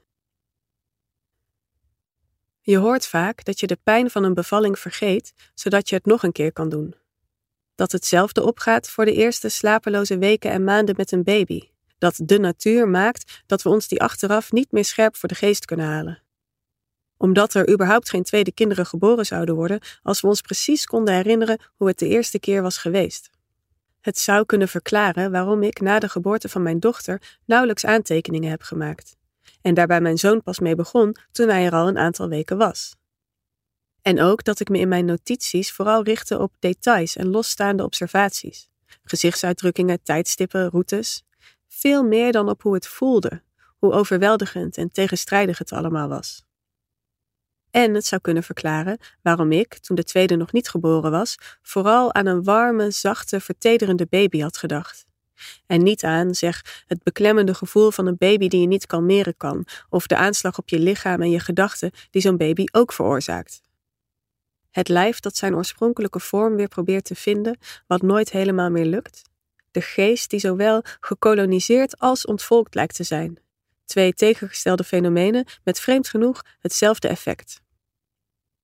Je 2.65 2.77
hoort 2.77 3.07
vaak 3.07 3.45
dat 3.45 3.61
je 3.61 3.67
de 3.67 3.79
pijn 3.83 4.11
van 4.11 4.25
een 4.25 4.35
bevalling 4.35 4.79
vergeet, 4.79 5.33
zodat 5.55 5.89
je 5.89 5.95
het 5.95 6.07
nog 6.07 6.23
een 6.23 6.33
keer 6.33 6.53
kan 6.53 6.69
doen. 6.69 6.95
Dat 7.75 7.93
hetzelfde 7.93 8.43
opgaat 8.43 8.89
voor 8.89 9.05
de 9.05 9.13
eerste 9.13 9.49
slapeloze 9.49 10.19
weken 10.19 10.51
en 10.51 10.65
maanden 10.65 10.95
met 10.97 11.13
een 11.13 11.23
baby. 11.23 11.69
Dat 11.99 12.21
de 12.25 12.39
natuur 12.39 12.89
maakt 12.89 13.43
dat 13.47 13.63
we 13.63 13.69
ons 13.69 13.89
die 13.89 14.01
achteraf 14.01 14.53
niet 14.53 14.73
meer 14.73 14.85
scherp 14.85 15.17
voor 15.17 15.29
de 15.29 15.35
geest 15.35 15.65
kunnen 15.65 15.87
halen. 15.87 16.23
Omdat 17.17 17.55
er 17.55 17.71
überhaupt 17.71 18.11
geen 18.11 18.23
tweede 18.23 18.53
kinderen 18.53 18.87
geboren 18.87 19.27
zouden 19.27 19.55
worden 19.55 19.81
als 20.03 20.21
we 20.21 20.27
ons 20.27 20.41
precies 20.41 20.87
konden 20.87 21.15
herinneren 21.15 21.61
hoe 21.77 21.89
het 21.89 21.99
de 21.99 22.09
eerste 22.09 22.39
keer 22.39 22.63
was 22.63 22.79
geweest. 22.79 23.31
Het 24.01 24.19
zou 24.19 24.47
kunnen 24.47 24.69
verklaren 24.69 25.31
waarom 25.31 25.63
ik 25.63 25.81
na 25.81 25.99
de 25.99 26.09
geboorte 26.09 26.49
van 26.49 26.63
mijn 26.63 26.81
dochter 26.81 27.39
nauwelijks 27.45 27.85
aantekeningen 27.85 28.51
heb 28.51 28.63
gemaakt. 28.63 29.17
En 29.63 29.75
daarbij 29.75 30.01
mijn 30.01 30.19
zoon 30.19 30.43
pas 30.43 30.59
mee 30.59 30.75
begon 30.75 31.17
toen 31.33 31.49
hij 31.49 31.65
er 31.65 31.73
al 31.73 31.89
een 31.89 31.99
aantal 31.99 32.29
weken 32.29 32.57
was. 32.57 32.97
En 34.03 34.21
ook 34.21 34.45
dat 34.45 34.61
ik 34.61 34.69
me 34.69 34.79
in 34.79 34.89
mijn 34.89 35.05
notities 35.05 35.73
vooral 35.73 36.05
richtte 36.05 36.39
op 36.39 36.53
details 36.59 37.17
en 37.17 37.31
losstaande 37.31 37.85
observaties. 37.85 38.69
Gezichtsuitdrukkingen, 39.03 40.03
tijdstippen, 40.03 40.71
routes. 40.71 41.25
Veel 41.69 42.05
meer 42.05 42.33
dan 42.33 42.49
op 42.49 42.63
hoe 42.63 42.75
het 42.75 42.87
voelde, 42.87 43.43
hoe 43.79 43.93
overweldigend 43.93 44.77
en 44.77 44.93
tegenstrijdig 44.93 45.59
het 45.59 45.73
allemaal 45.73 46.09
was. 46.09 46.45
En 47.71 47.95
het 47.95 48.05
zou 48.05 48.21
kunnen 48.21 48.43
verklaren 48.43 48.99
waarom 49.23 49.53
ik, 49.53 49.79
toen 49.79 49.97
de 49.97 50.05
tweede 50.05 50.37
nog 50.37 50.53
niet 50.53 50.69
geboren 50.69 51.11
was, 51.11 51.39
vooral 51.63 52.15
aan 52.15 52.27
een 52.27 52.45
warme, 52.45 52.91
zachte, 52.91 53.41
vertederende 53.41 54.07
baby 54.07 54.41
had 54.41 54.57
gedacht. 54.57 55.07
En 55.67 55.83
niet 55.83 56.05
aan, 56.05 56.35
zeg, 56.35 56.85
het 56.87 57.03
beklemmende 57.03 57.55
gevoel 57.55 57.91
van 57.91 58.07
een 58.07 58.17
baby 58.19 58.49
die 58.49 58.61
je 58.61 58.67
niet 58.67 58.87
kalmeren 58.87 59.37
kan, 59.37 59.67
of 59.89 60.07
de 60.07 60.17
aanslag 60.17 60.59
op 60.59 60.69
je 60.69 60.79
lichaam 60.79 61.23
en 61.23 61.31
je 61.31 61.41
gedachten 61.41 61.91
die 62.11 62.23
zo'n 62.23 62.37
baby 62.37 62.65
ook 62.73 62.93
veroorzaakt. 62.93 63.61
Het 64.71 64.89
lijf 64.89 65.21
dat 65.21 65.37
zijn 65.37 65.55
oorspronkelijke 65.55 66.21
vorm 66.21 66.57
weer 66.57 66.69
probeert 66.69 67.05
te 67.05 67.15
vinden, 67.15 67.59
wat 67.87 68.03
nooit 68.03 68.31
helemaal 68.31 68.71
meer 68.71 68.85
lukt. 68.85 69.23
De 69.71 69.81
geest 69.81 70.31
die 70.31 70.41
zowel 70.41 70.83
gekoloniseerd 71.01 71.99
als 71.99 72.27
ontvolkt 72.27 72.75
lijkt 72.75 72.95
te 72.95 73.03
zijn. 73.03 73.39
Twee 73.85 74.13
tegengestelde 74.13 74.85
fenomenen 74.85 75.47
met 75.65 75.81
vreemd 75.81 76.09
genoeg 76.09 76.43
hetzelfde 76.61 77.09
effect. 77.09 77.61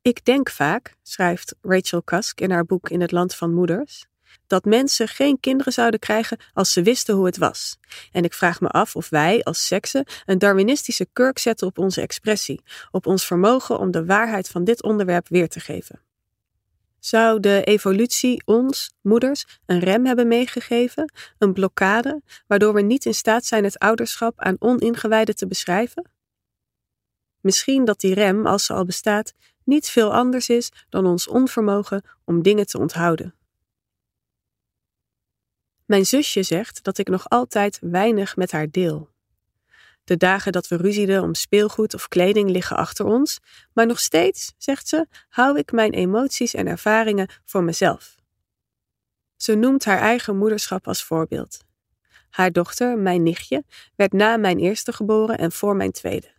Ik 0.02 0.24
denk 0.24 0.50
vaak, 0.50 0.96
schrijft 1.02 1.54
Rachel 1.60 2.04
Cusk 2.04 2.40
in 2.40 2.50
haar 2.50 2.64
boek 2.64 2.90
In 2.90 3.00
het 3.00 3.12
Land 3.12 3.34
van 3.34 3.54
Moeders, 3.54 4.06
dat 4.48 4.64
mensen 4.64 5.08
geen 5.08 5.40
kinderen 5.40 5.72
zouden 5.72 6.00
krijgen 6.00 6.38
als 6.52 6.72
ze 6.72 6.82
wisten 6.82 7.14
hoe 7.14 7.26
het 7.26 7.36
was. 7.36 7.78
En 8.12 8.24
ik 8.24 8.34
vraag 8.34 8.60
me 8.60 8.68
af 8.68 8.96
of 8.96 9.08
wij 9.08 9.42
als 9.42 9.66
seksen 9.66 10.06
een 10.26 10.38
darwinistische 10.38 11.06
kurk 11.12 11.38
zetten 11.38 11.66
op 11.66 11.78
onze 11.78 12.00
expressie, 12.00 12.62
op 12.90 13.06
ons 13.06 13.26
vermogen 13.26 13.78
om 13.78 13.90
de 13.90 14.04
waarheid 14.04 14.48
van 14.48 14.64
dit 14.64 14.82
onderwerp 14.82 15.28
weer 15.28 15.48
te 15.48 15.60
geven. 15.60 16.00
Zou 16.98 17.40
de 17.40 17.64
evolutie 17.64 18.42
ons, 18.44 18.94
moeders, 19.02 19.60
een 19.66 19.80
rem 19.80 20.06
hebben 20.06 20.28
meegegeven, 20.28 21.12
een 21.38 21.52
blokkade, 21.52 22.22
waardoor 22.46 22.74
we 22.74 22.80
niet 22.80 23.04
in 23.04 23.14
staat 23.14 23.44
zijn 23.44 23.64
het 23.64 23.78
ouderschap 23.78 24.40
aan 24.40 24.56
oningewijden 24.58 25.36
te 25.36 25.46
beschrijven? 25.46 26.10
Misschien 27.40 27.84
dat 27.84 28.00
die 28.00 28.14
rem, 28.14 28.46
als 28.46 28.64
ze 28.64 28.72
al 28.72 28.84
bestaat, 28.84 29.34
niet 29.64 29.88
veel 29.88 30.12
anders 30.12 30.48
is 30.48 30.72
dan 30.88 31.06
ons 31.06 31.28
onvermogen 31.28 32.04
om 32.24 32.42
dingen 32.42 32.66
te 32.66 32.78
onthouden. 32.78 33.37
Mijn 35.88 36.06
zusje 36.06 36.42
zegt 36.42 36.84
dat 36.84 36.98
ik 36.98 37.08
nog 37.08 37.28
altijd 37.28 37.78
weinig 37.80 38.36
met 38.36 38.52
haar 38.52 38.70
deel. 38.70 39.08
De 40.04 40.16
dagen 40.16 40.52
dat 40.52 40.68
we 40.68 40.76
ruzieden 40.76 41.22
om 41.22 41.34
speelgoed 41.34 41.94
of 41.94 42.08
kleding 42.08 42.50
liggen 42.50 42.76
achter 42.76 43.04
ons, 43.04 43.38
maar 43.72 43.86
nog 43.86 44.00
steeds, 44.00 44.52
zegt 44.58 44.88
ze, 44.88 45.06
hou 45.28 45.58
ik 45.58 45.72
mijn 45.72 45.92
emoties 45.92 46.54
en 46.54 46.66
ervaringen 46.66 47.30
voor 47.44 47.64
mezelf. 47.64 48.14
Ze 49.36 49.54
noemt 49.54 49.84
haar 49.84 49.98
eigen 49.98 50.36
moederschap 50.36 50.86
als 50.86 51.04
voorbeeld. 51.04 51.58
Haar 52.30 52.52
dochter, 52.52 52.98
mijn 52.98 53.22
nichtje, 53.22 53.64
werd 53.96 54.12
na 54.12 54.36
mijn 54.36 54.58
eerste 54.58 54.92
geboren 54.92 55.38
en 55.38 55.52
voor 55.52 55.76
mijn 55.76 55.92
tweede. 55.92 56.30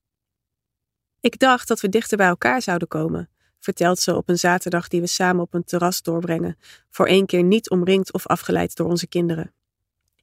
Ik 1.20 1.40
dacht 1.40 1.68
dat 1.68 1.82
we 1.82 1.90
dichter 1.90 2.18
bij 2.18 2.28
elkaar 2.28 2.62
zouden 2.62 2.88
komen, 2.88 3.30
vertelt 3.60 4.00
ze 4.00 4.16
op 4.16 4.30
een 4.30 4.40
zaterdag 4.40 4.88
die 4.88 5.02
we 5.02 5.08
samen 5.08 5.42
op 5.42 5.54
een 5.54 5.64
terras 5.64 6.02
doorbrengen, 6.02 6.58
voor 6.90 7.08
één 7.08 7.26
keer 7.26 7.44
niet 7.44 7.70
omringd 7.70 8.14
of 8.14 8.28
afgeleid 8.28 8.76
door 8.76 8.88
onze 8.88 9.08
kinderen. 9.08 9.54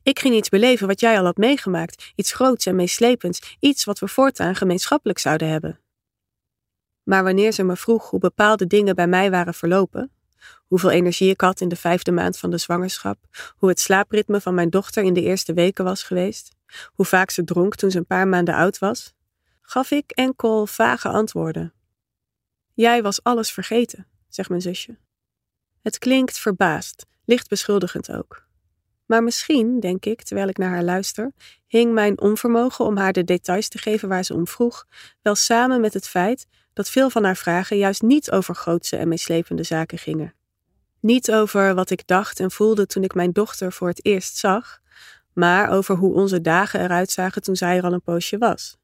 Ik 0.02 0.18
ging 0.18 0.34
iets 0.34 0.48
beleven 0.48 0.86
wat 0.86 1.00
jij 1.00 1.18
al 1.18 1.24
had 1.24 1.36
meegemaakt, 1.36 2.12
iets 2.14 2.32
groots 2.32 2.66
en 2.66 2.76
meeslepends, 2.76 3.56
iets 3.60 3.84
wat 3.84 3.98
we 3.98 4.08
voortaan 4.08 4.54
gemeenschappelijk 4.54 5.18
zouden 5.18 5.48
hebben. 5.48 5.80
Maar 7.02 7.24
wanneer 7.24 7.52
ze 7.52 7.62
me 7.62 7.76
vroeg 7.76 8.10
hoe 8.10 8.20
bepaalde 8.20 8.66
dingen 8.66 8.94
bij 8.94 9.06
mij 9.06 9.30
waren 9.30 9.54
verlopen, 9.54 10.10
hoeveel 10.66 10.90
energie 10.90 11.30
ik 11.30 11.40
had 11.40 11.60
in 11.60 11.68
de 11.68 11.76
vijfde 11.76 12.12
maand 12.12 12.38
van 12.38 12.50
de 12.50 12.58
zwangerschap, 12.58 13.18
hoe 13.56 13.68
het 13.68 13.80
slaapritme 13.80 14.40
van 14.40 14.54
mijn 14.54 14.70
dochter 14.70 15.02
in 15.02 15.14
de 15.14 15.22
eerste 15.22 15.52
weken 15.52 15.84
was 15.84 16.02
geweest, 16.02 16.54
hoe 16.92 17.04
vaak 17.04 17.30
ze 17.30 17.44
dronk 17.44 17.74
toen 17.74 17.90
ze 17.90 17.98
een 17.98 18.06
paar 18.06 18.28
maanden 18.28 18.54
oud 18.54 18.78
was, 18.78 19.14
gaf 19.62 19.90
ik 19.90 20.10
enkel 20.10 20.66
vage 20.66 21.08
antwoorden. 21.08 21.72
Jij 22.76 23.02
was 23.02 23.22
alles 23.22 23.50
vergeten, 23.50 24.06
zegt 24.28 24.48
mijn 24.48 24.60
zusje. 24.60 24.98
Het 25.82 25.98
klinkt 25.98 26.38
verbaasd, 26.38 27.06
licht 27.24 27.48
beschuldigend 27.48 28.12
ook. 28.12 28.46
Maar 29.06 29.22
misschien, 29.22 29.80
denk 29.80 30.04
ik, 30.04 30.22
terwijl 30.22 30.48
ik 30.48 30.58
naar 30.58 30.70
haar 30.70 30.82
luister, 30.82 31.32
hing 31.66 31.92
mijn 31.92 32.20
onvermogen 32.20 32.84
om 32.84 32.96
haar 32.96 33.12
de 33.12 33.24
details 33.24 33.68
te 33.68 33.78
geven 33.78 34.08
waar 34.08 34.24
ze 34.24 34.34
om 34.34 34.46
vroeg, 34.46 34.86
wel 35.22 35.34
samen 35.34 35.80
met 35.80 35.94
het 35.94 36.08
feit 36.08 36.46
dat 36.72 36.90
veel 36.90 37.10
van 37.10 37.24
haar 37.24 37.36
vragen 37.36 37.76
juist 37.76 38.02
niet 38.02 38.30
over 38.30 38.54
grootse 38.54 38.96
en 38.96 39.08
meeslepende 39.08 39.62
zaken 39.62 39.98
gingen. 39.98 40.34
Niet 41.00 41.32
over 41.32 41.74
wat 41.74 41.90
ik 41.90 42.06
dacht 42.06 42.40
en 42.40 42.50
voelde 42.50 42.86
toen 42.86 43.04
ik 43.04 43.14
mijn 43.14 43.32
dochter 43.32 43.72
voor 43.72 43.88
het 43.88 44.04
eerst 44.04 44.36
zag, 44.36 44.80
maar 45.32 45.70
over 45.70 45.96
hoe 45.96 46.14
onze 46.14 46.40
dagen 46.40 46.80
eruit 46.80 47.10
zagen 47.10 47.42
toen 47.42 47.56
zij 47.56 47.76
er 47.76 47.84
al 47.84 47.92
een 47.92 48.02
poosje 48.02 48.38
was. 48.38 48.76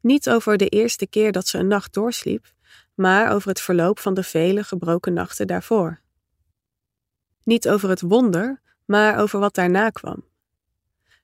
Niet 0.00 0.30
over 0.30 0.56
de 0.56 0.68
eerste 0.68 1.06
keer 1.06 1.32
dat 1.32 1.46
ze 1.46 1.58
een 1.58 1.68
nacht 1.68 1.92
doorsliep, 1.92 2.54
maar 2.96 3.32
over 3.32 3.48
het 3.48 3.60
verloop 3.60 3.98
van 3.98 4.14
de 4.14 4.22
vele 4.22 4.64
gebroken 4.64 5.12
nachten 5.12 5.46
daarvoor. 5.46 6.00
Niet 7.42 7.68
over 7.68 7.88
het 7.88 8.00
wonder 8.00 8.60
maar 8.84 9.18
over 9.18 9.40
wat 9.40 9.54
daarna 9.54 9.90
kwam. 9.90 10.24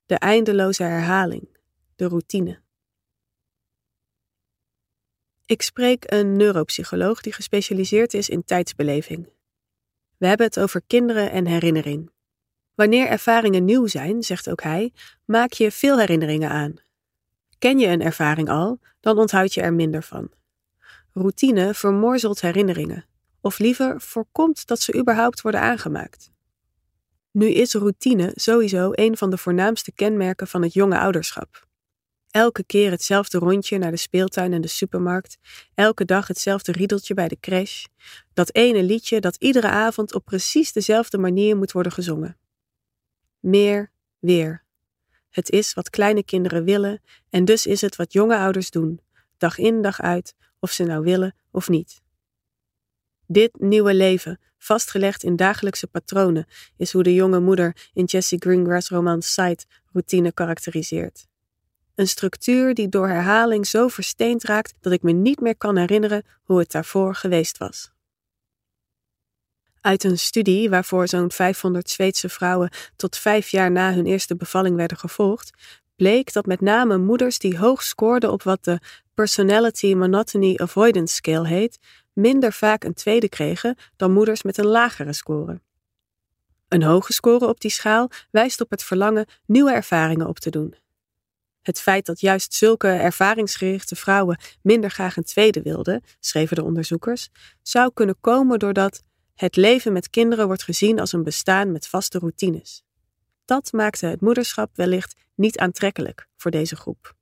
De 0.07 0.15
eindeloze 0.15 0.83
herhaling, 0.83 1.49
de 1.97 2.09
routine. 2.09 2.61
Ik 5.47 5.63
spreek 5.63 6.05
een 6.07 6.37
neuropsycholoog 6.37 7.21
die 7.21 7.33
gespecialiseerd 7.33 8.15
is 8.15 8.29
in 8.29 8.45
tijdsbeleving. 8.45 9.29
We 10.17 10.27
hebben 10.27 10.47
het 10.47 10.61
over 10.61 10.83
kinderen 10.87 11.31
en 11.31 11.47
herinnering. 11.47 12.11
Wanneer 12.75 13.07
ervaringen 13.07 13.65
nieuw 13.65 13.87
zijn, 13.87 14.23
zegt 14.23 14.51
ook 14.51 14.63
hij, 14.63 14.93
maak 15.25 15.53
je 15.53 15.71
veel 15.71 15.99
herinneringen 15.99 16.51
aan. 16.51 16.75
Ken 17.59 17.79
je 17.79 17.87
een 17.87 18.03
ervaring 18.03 18.49
al, 18.49 18.81
dan 19.01 19.19
onthoud 19.19 19.55
je 19.55 19.61
er 19.61 19.75
minder 19.75 20.03
van. 20.03 20.31
Routine 21.13 21.75
vermorzelt 21.75 22.41
herinneringen, 22.41 23.07
of 23.41 23.59
liever 23.59 24.01
voorkomt 24.01 24.67
dat 24.67 24.81
ze 24.81 24.99
überhaupt 24.99 25.41
worden 25.41 25.61
aangemaakt. 25.61 26.31
Nu 27.31 27.47
is 27.49 27.75
routine 27.75 28.33
sowieso 28.35 28.91
een 28.93 29.17
van 29.17 29.31
de 29.31 29.39
voornaamste 29.39 29.93
kenmerken 29.93 30.47
van 30.47 30.63
het 30.63 30.73
jonge 30.73 30.99
ouderschap. 30.99 31.67
Elke 32.31 32.65
keer 32.65 32.91
hetzelfde 32.91 33.39
rondje 33.39 33.79
naar 33.79 33.91
de 33.91 33.97
speeltuin 33.97 34.53
en 34.53 34.61
de 34.61 34.69
supermarkt, 34.69 35.39
elke 35.75 36.05
dag 36.05 36.27
hetzelfde 36.27 36.73
riedeltje 36.73 37.15
bij 37.15 37.29
de 37.29 37.41
crash, 37.41 37.85
dat 38.33 38.55
ene 38.55 38.83
liedje 38.83 39.21
dat 39.21 39.37
iedere 39.37 39.69
avond 39.69 40.15
op 40.15 40.25
precies 40.25 40.73
dezelfde 40.73 41.19
manier 41.19 41.57
moet 41.57 41.73
worden 41.73 41.93
gezongen. 41.93 42.37
Meer, 43.41 43.93
weer. 44.19 44.65
Het 45.31 45.51
is 45.51 45.75
wat 45.75 45.91
kleine 45.91 46.25
kinderen 46.25 46.65
willen 46.65 47.03
en 47.31 47.45
dus 47.45 47.67
is 47.67 47.81
het 47.81 47.97
wat 47.97 48.13
jonge 48.13 48.37
ouders 48.37 48.71
doen, 48.71 49.01
dag 49.37 49.59
in 49.59 49.83
dag 49.83 50.01
uit, 50.01 50.35
of 50.63 50.71
ze 50.71 50.85
nou 50.85 51.05
willen 51.05 51.35
of 51.51 51.69
niet. 51.69 52.01
Dit 53.27 53.61
nieuwe 53.61 53.95
leven, 53.95 54.41
vastgelegd 54.59 55.23
in 55.23 55.37
dagelijkse 55.37 55.87
patronen, 55.87 56.47
is 56.77 56.93
hoe 56.93 57.03
de 57.03 57.15
jonge 57.15 57.41
moeder 57.41 57.91
in 57.93 58.05
Jessie 58.05 58.39
Greengrass 58.39 58.89
roman 58.89 59.23
Sight 59.23 59.67
routine 59.93 60.33
karakteriseert. 60.33 61.27
Een 61.95 62.09
structuur 62.09 62.75
die 62.75 62.89
door 62.89 63.09
herhaling 63.09 63.67
zo 63.67 63.89
versteend 63.89 64.45
raakt 64.45 64.75
dat 64.81 64.93
ik 64.93 65.03
me 65.03 65.13
niet 65.13 65.41
meer 65.41 65.57
kan 65.57 65.77
herinneren 65.77 66.25
hoe 66.43 66.59
het 66.59 66.71
daarvoor 66.71 67.15
geweest 67.15 67.59
was. 67.59 67.91
Uit 69.81 70.05
een 70.05 70.19
studie 70.19 70.71
waarvoor 70.71 71.09
zo'n 71.09 71.31
500 71.31 71.91
Zweedse 71.91 72.29
vrouwen 72.29 72.71
tot 72.97 73.17
vijf 73.17 73.49
jaar 73.49 73.71
na 73.71 73.95
hun 73.95 74.07
eerste 74.07 74.37
bevalling 74.37 74.77
werden 74.77 74.97
gevolgd, 74.97 75.51
bleek 75.97 76.33
dat 76.33 76.47
met 76.47 76.61
name 76.61 76.99
moeders 76.99 77.39
die 77.39 77.59
hoog 77.59 77.83
scoorden 77.83 78.33
op 78.33 78.43
wat 78.43 78.65
de 78.65 78.79
Personality 79.15 79.95
Monotony 79.95 80.57
Avoidance 80.57 81.15
Scale 81.15 81.47
heet, 81.47 81.79
minder 82.13 82.53
vaak 82.53 82.85
een 82.85 82.95
tweede 82.95 83.29
kregen 83.29 83.77
dan 83.97 84.13
moeders 84.13 84.43
met 84.43 84.59
een 84.59 84.67
lagere 84.67 85.13
score. 85.13 85.61
Een 86.69 86.83
hoge 86.83 87.13
score 87.13 87.49
op 87.49 87.61
die 87.61 87.71
schaal 87.71 88.11
wijst 88.31 88.61
op 88.61 88.71
het 88.71 88.85
verlangen 88.85 89.27
nieuwe 89.47 89.73
ervaringen 89.73 90.27
op 90.27 90.39
te 90.39 90.51
doen. 90.51 90.75
Het 91.63 91.81
feit 91.81 92.07
dat 92.07 92.21
juist 92.21 92.55
zulke 92.55 92.89
ervaringsgerichte 92.89 93.97
vrouwen 93.97 94.39
minder 94.63 94.91
graag 94.91 95.17
een 95.17 95.25
tweede 95.25 95.63
wilden, 95.63 96.03
schreven 96.21 96.57
de 96.57 96.65
onderzoekers, 96.65 97.29
zou 97.63 97.91
kunnen 97.95 98.17
komen 98.21 98.59
doordat 98.59 99.03
het 99.35 99.57
leven 99.57 99.93
met 99.93 100.11
kinderen 100.11 100.47
wordt 100.47 100.63
gezien 100.63 101.01
als 101.01 101.13
een 101.13 101.23
bestaan 101.23 101.73
met 101.73 101.89
vaste 101.89 102.19
routines. 102.19 102.85
Dat 103.45 103.73
maakte 103.73 104.07
het 104.07 104.21
moederschap 104.21 104.77
wellicht 104.77 105.15
niet 105.35 105.59
aantrekkelijk 105.59 106.29
voor 106.37 106.51
deze 106.51 106.77
groep. 106.77 107.15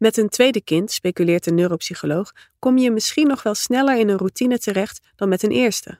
Met 0.00 0.16
een 0.16 0.28
tweede 0.28 0.60
kind, 0.62 0.90
speculeert 0.90 1.44
de 1.44 1.50
neuropsycholoog, 1.52 2.32
kom 2.58 2.78
je 2.78 2.90
misschien 2.90 3.26
nog 3.26 3.42
wel 3.42 3.54
sneller 3.54 3.98
in 3.98 4.08
een 4.08 4.16
routine 4.16 4.58
terecht 4.58 5.00
dan 5.16 5.28
met 5.28 5.42
een 5.42 5.50
eerste. 5.50 5.98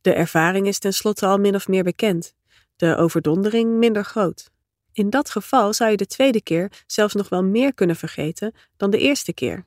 De 0.00 0.12
ervaring 0.12 0.66
is 0.66 0.78
tenslotte 0.78 1.26
al 1.26 1.38
min 1.38 1.54
of 1.54 1.68
meer 1.68 1.82
bekend, 1.82 2.34
de 2.76 2.96
overdondering 2.96 3.78
minder 3.78 4.04
groot. 4.04 4.50
In 4.92 5.10
dat 5.10 5.30
geval 5.30 5.72
zou 5.72 5.90
je 5.90 5.96
de 5.96 6.06
tweede 6.06 6.42
keer 6.42 6.72
zelfs 6.86 7.14
nog 7.14 7.28
wel 7.28 7.44
meer 7.44 7.74
kunnen 7.74 7.96
vergeten 7.96 8.54
dan 8.76 8.90
de 8.90 8.98
eerste 8.98 9.32
keer. 9.32 9.66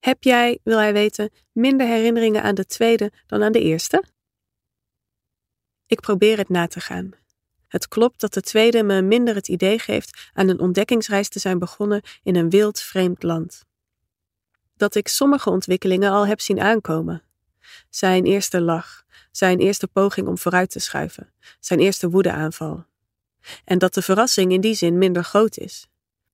Heb 0.00 0.22
jij, 0.22 0.58
wil 0.62 0.78
hij 0.78 0.92
weten, 0.92 1.30
minder 1.52 1.86
herinneringen 1.86 2.42
aan 2.42 2.54
de 2.54 2.66
tweede 2.66 3.12
dan 3.26 3.42
aan 3.42 3.52
de 3.52 3.60
eerste? 3.60 4.04
Ik 5.86 6.00
probeer 6.00 6.38
het 6.38 6.48
na 6.48 6.66
te 6.66 6.80
gaan. 6.80 7.19
Het 7.70 7.88
klopt 7.88 8.20
dat 8.20 8.34
de 8.34 8.40
tweede 8.40 8.82
me 8.82 9.02
minder 9.02 9.34
het 9.34 9.48
idee 9.48 9.78
geeft 9.78 10.30
aan 10.32 10.48
een 10.48 10.60
ontdekkingsreis 10.60 11.28
te 11.28 11.38
zijn 11.38 11.58
begonnen 11.58 12.02
in 12.22 12.36
een 12.36 12.50
wild 12.50 12.80
vreemd 12.80 13.22
land. 13.22 13.64
Dat 14.76 14.94
ik 14.94 15.08
sommige 15.08 15.50
ontwikkelingen 15.50 16.10
al 16.10 16.26
heb 16.26 16.40
zien 16.40 16.60
aankomen. 16.60 17.22
Zijn 17.90 18.24
eerste 18.24 18.60
lach, 18.60 19.04
zijn 19.30 19.58
eerste 19.58 19.86
poging 19.88 20.28
om 20.28 20.38
vooruit 20.38 20.70
te 20.70 20.78
schuiven, 20.78 21.32
zijn 21.60 21.80
eerste 21.80 22.10
woedeaanval. 22.10 22.84
En 23.64 23.78
dat 23.78 23.94
de 23.94 24.02
verrassing 24.02 24.52
in 24.52 24.60
die 24.60 24.74
zin 24.74 24.98
minder 24.98 25.24
groot 25.24 25.56
is. 25.56 25.88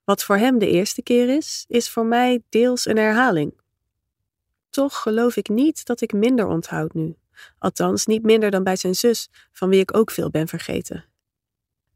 Wat 0.04 0.24
voor 0.24 0.36
hem 0.36 0.58
de 0.58 0.70
eerste 0.70 1.02
keer 1.02 1.36
is, 1.36 1.64
is 1.68 1.90
voor 1.90 2.06
mij 2.06 2.42
deels 2.48 2.86
een 2.86 2.96
herhaling. 2.96 3.60
Toch 4.70 5.02
geloof 5.02 5.36
ik 5.36 5.48
niet 5.48 5.84
dat 5.86 6.00
ik 6.00 6.12
minder 6.12 6.46
onthoud 6.46 6.94
nu. 6.94 7.16
Althans, 7.58 8.06
niet 8.06 8.22
minder 8.22 8.50
dan 8.50 8.64
bij 8.64 8.76
zijn 8.76 8.94
zus, 8.94 9.28
van 9.52 9.68
wie 9.68 9.80
ik 9.80 9.96
ook 9.96 10.10
veel 10.10 10.30
ben 10.30 10.48
vergeten. 10.48 11.04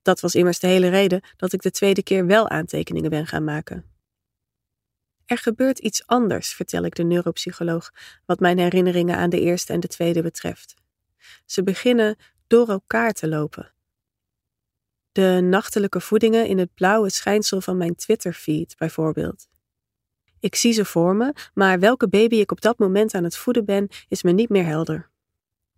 Dat 0.02 0.20
was 0.20 0.34
immers 0.34 0.58
de 0.58 0.66
hele 0.66 0.88
reden 0.88 1.22
dat 1.36 1.52
ik 1.52 1.62
de 1.62 1.70
tweede 1.70 2.02
keer 2.02 2.26
wel 2.26 2.48
aantekeningen 2.48 3.10
ben 3.10 3.26
gaan 3.26 3.44
maken. 3.44 3.84
Er 5.26 5.38
gebeurt 5.38 5.78
iets 5.78 6.06
anders, 6.06 6.54
vertel 6.54 6.84
ik 6.84 6.94
de 6.94 7.02
neuropsycholoog, 7.02 7.90
wat 8.26 8.40
mijn 8.40 8.58
herinneringen 8.58 9.16
aan 9.16 9.30
de 9.30 9.40
eerste 9.40 9.72
en 9.72 9.80
de 9.80 9.88
tweede 9.88 10.22
betreft. 10.22 10.74
Ze 11.46 11.62
beginnen 11.62 12.16
door 12.46 12.68
elkaar 12.68 13.12
te 13.12 13.28
lopen. 13.28 13.72
De 15.12 15.40
nachtelijke 15.42 16.00
voedingen 16.00 16.46
in 16.46 16.58
het 16.58 16.74
blauwe 16.74 17.10
schijnsel 17.10 17.60
van 17.60 17.76
mijn 17.76 17.94
Twitter-feed, 17.94 18.76
bijvoorbeeld. 18.76 19.48
Ik 20.40 20.54
zie 20.54 20.72
ze 20.72 20.84
voor 20.84 21.16
me, 21.16 21.34
maar 21.54 21.78
welke 21.78 22.08
baby 22.08 22.36
ik 22.36 22.50
op 22.50 22.60
dat 22.60 22.78
moment 22.78 23.14
aan 23.14 23.24
het 23.24 23.36
voeden 23.36 23.64
ben, 23.64 23.88
is 24.08 24.22
me 24.22 24.30
niet 24.32 24.48
meer 24.48 24.64
helder. 24.64 25.10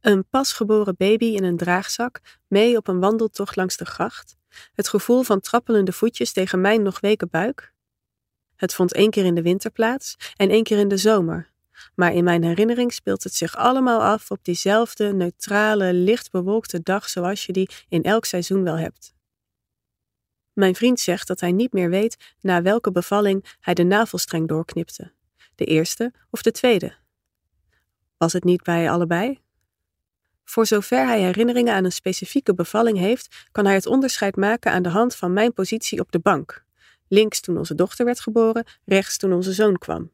Een 0.03 0.29
pasgeboren 0.29 0.95
baby 0.97 1.25
in 1.25 1.45
een 1.45 1.57
draagzak, 1.57 2.21
mee 2.49 2.77
op 2.77 2.89
een 2.89 3.01
wandeltocht 3.01 3.57
langs 3.57 3.77
de 3.77 3.85
gracht. 3.85 4.37
Het 4.73 4.89
gevoel 4.89 5.23
van 5.23 5.41
trappelende 5.41 5.93
voetjes 5.93 6.33
tegen 6.33 6.61
mijn 6.61 6.83
nog 6.83 7.01
weken 7.01 7.31
buik. 7.31 7.73
Het 8.57 8.75
vond 8.75 8.93
één 8.93 9.11
keer 9.11 9.25
in 9.25 9.35
de 9.35 9.43
winter 9.43 9.71
plaats 9.71 10.17
en 10.37 10.51
één 10.51 10.63
keer 10.63 10.79
in 10.79 10.89
de 10.89 10.97
zomer. 10.97 11.51
Maar 11.95 12.13
in 12.13 12.25
mijn 12.25 12.45
herinnering 12.45 12.93
speelt 12.93 13.23
het 13.23 13.35
zich 13.35 13.57
allemaal 13.57 14.03
af 14.03 14.31
op 14.31 14.45
diezelfde 14.45 15.13
neutrale, 15.13 15.93
licht 15.93 16.31
bewolkte 16.31 16.83
dag 16.83 17.09
zoals 17.09 17.47
je 17.47 17.53
die 17.53 17.71
in 17.89 18.03
elk 18.03 18.25
seizoen 18.25 18.63
wel 18.63 18.79
hebt. 18.79 19.15
Mijn 20.53 20.75
vriend 20.75 21.01
zegt 21.01 21.27
dat 21.27 21.41
hij 21.41 21.53
niet 21.53 21.73
meer 21.73 21.91
weet 21.91 22.35
na 22.41 22.63
welke 22.63 22.93
bevalling 22.93 23.57
hij 23.61 23.75
de 23.75 23.83
navelstreng 23.83 24.49
doorknipte. 24.49 25.13
De 25.55 25.65
eerste 25.65 26.13
of 26.31 26.43
de 26.43 26.51
tweede. 26.51 26.95
Was 28.17 28.33
het 28.33 28.45
niet 28.45 28.63
bij 28.63 28.91
allebei? 28.91 29.41
Voor 30.45 30.67
zover 30.67 31.07
hij 31.07 31.21
herinneringen 31.21 31.75
aan 31.75 31.85
een 31.85 31.93
specifieke 31.93 32.55
bevalling 32.55 32.99
heeft, 32.99 33.49
kan 33.53 33.65
hij 33.65 33.75
het 33.75 33.87
onderscheid 33.87 34.37
maken 34.37 34.73
aan 34.73 34.83
de 34.83 34.89
hand 34.89 35.17
van 35.17 35.33
mijn 35.33 35.53
positie 35.53 36.01
op 36.01 36.13
de 36.13 36.19
bank. 36.19 36.65
Links 37.09 37.41
toen 37.41 37.59
onze 37.59 37.75
dochter 37.75 38.05
werd 38.05 38.21
geboren, 38.21 38.67
rechts 38.85 39.17
toen 39.17 39.33
onze 39.33 39.53
zoon 39.53 39.79
kwam. 39.79 40.11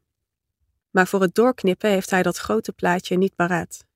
Maar 0.91 1.07
voor 1.07 1.21
het 1.21 1.35
doorknippen 1.35 1.91
heeft 1.91 2.11
hij 2.11 2.23
dat 2.23 2.37
grote 2.37 2.73
plaatje 2.73 3.17
niet 3.17 3.35
paraat. 3.35 3.87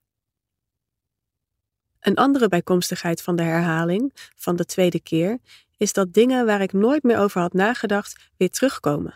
Een 2.01 2.17
andere 2.17 2.49
bijkomstigheid 2.49 3.23
van 3.23 3.37
de 3.37 3.43
herhaling, 3.43 4.13
van 4.37 4.57
de 4.57 4.65
tweede 4.65 5.01
keer, 5.01 5.39
is 5.77 5.93
dat 5.93 6.13
dingen 6.13 6.47
waar 6.47 6.61
ik 6.61 6.73
nooit 6.73 7.03
meer 7.03 7.19
over 7.19 7.41
had 7.41 7.53
nagedacht 7.53 8.31
weer 8.37 8.51
terugkomen. 8.51 9.15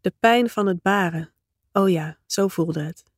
De 0.00 0.12
pijn 0.20 0.50
van 0.50 0.66
het 0.66 0.82
baren. 0.82 1.32
Oh 1.72 1.90
ja, 1.90 2.18
zo 2.26 2.48
voelde 2.48 2.82
het. 2.82 3.11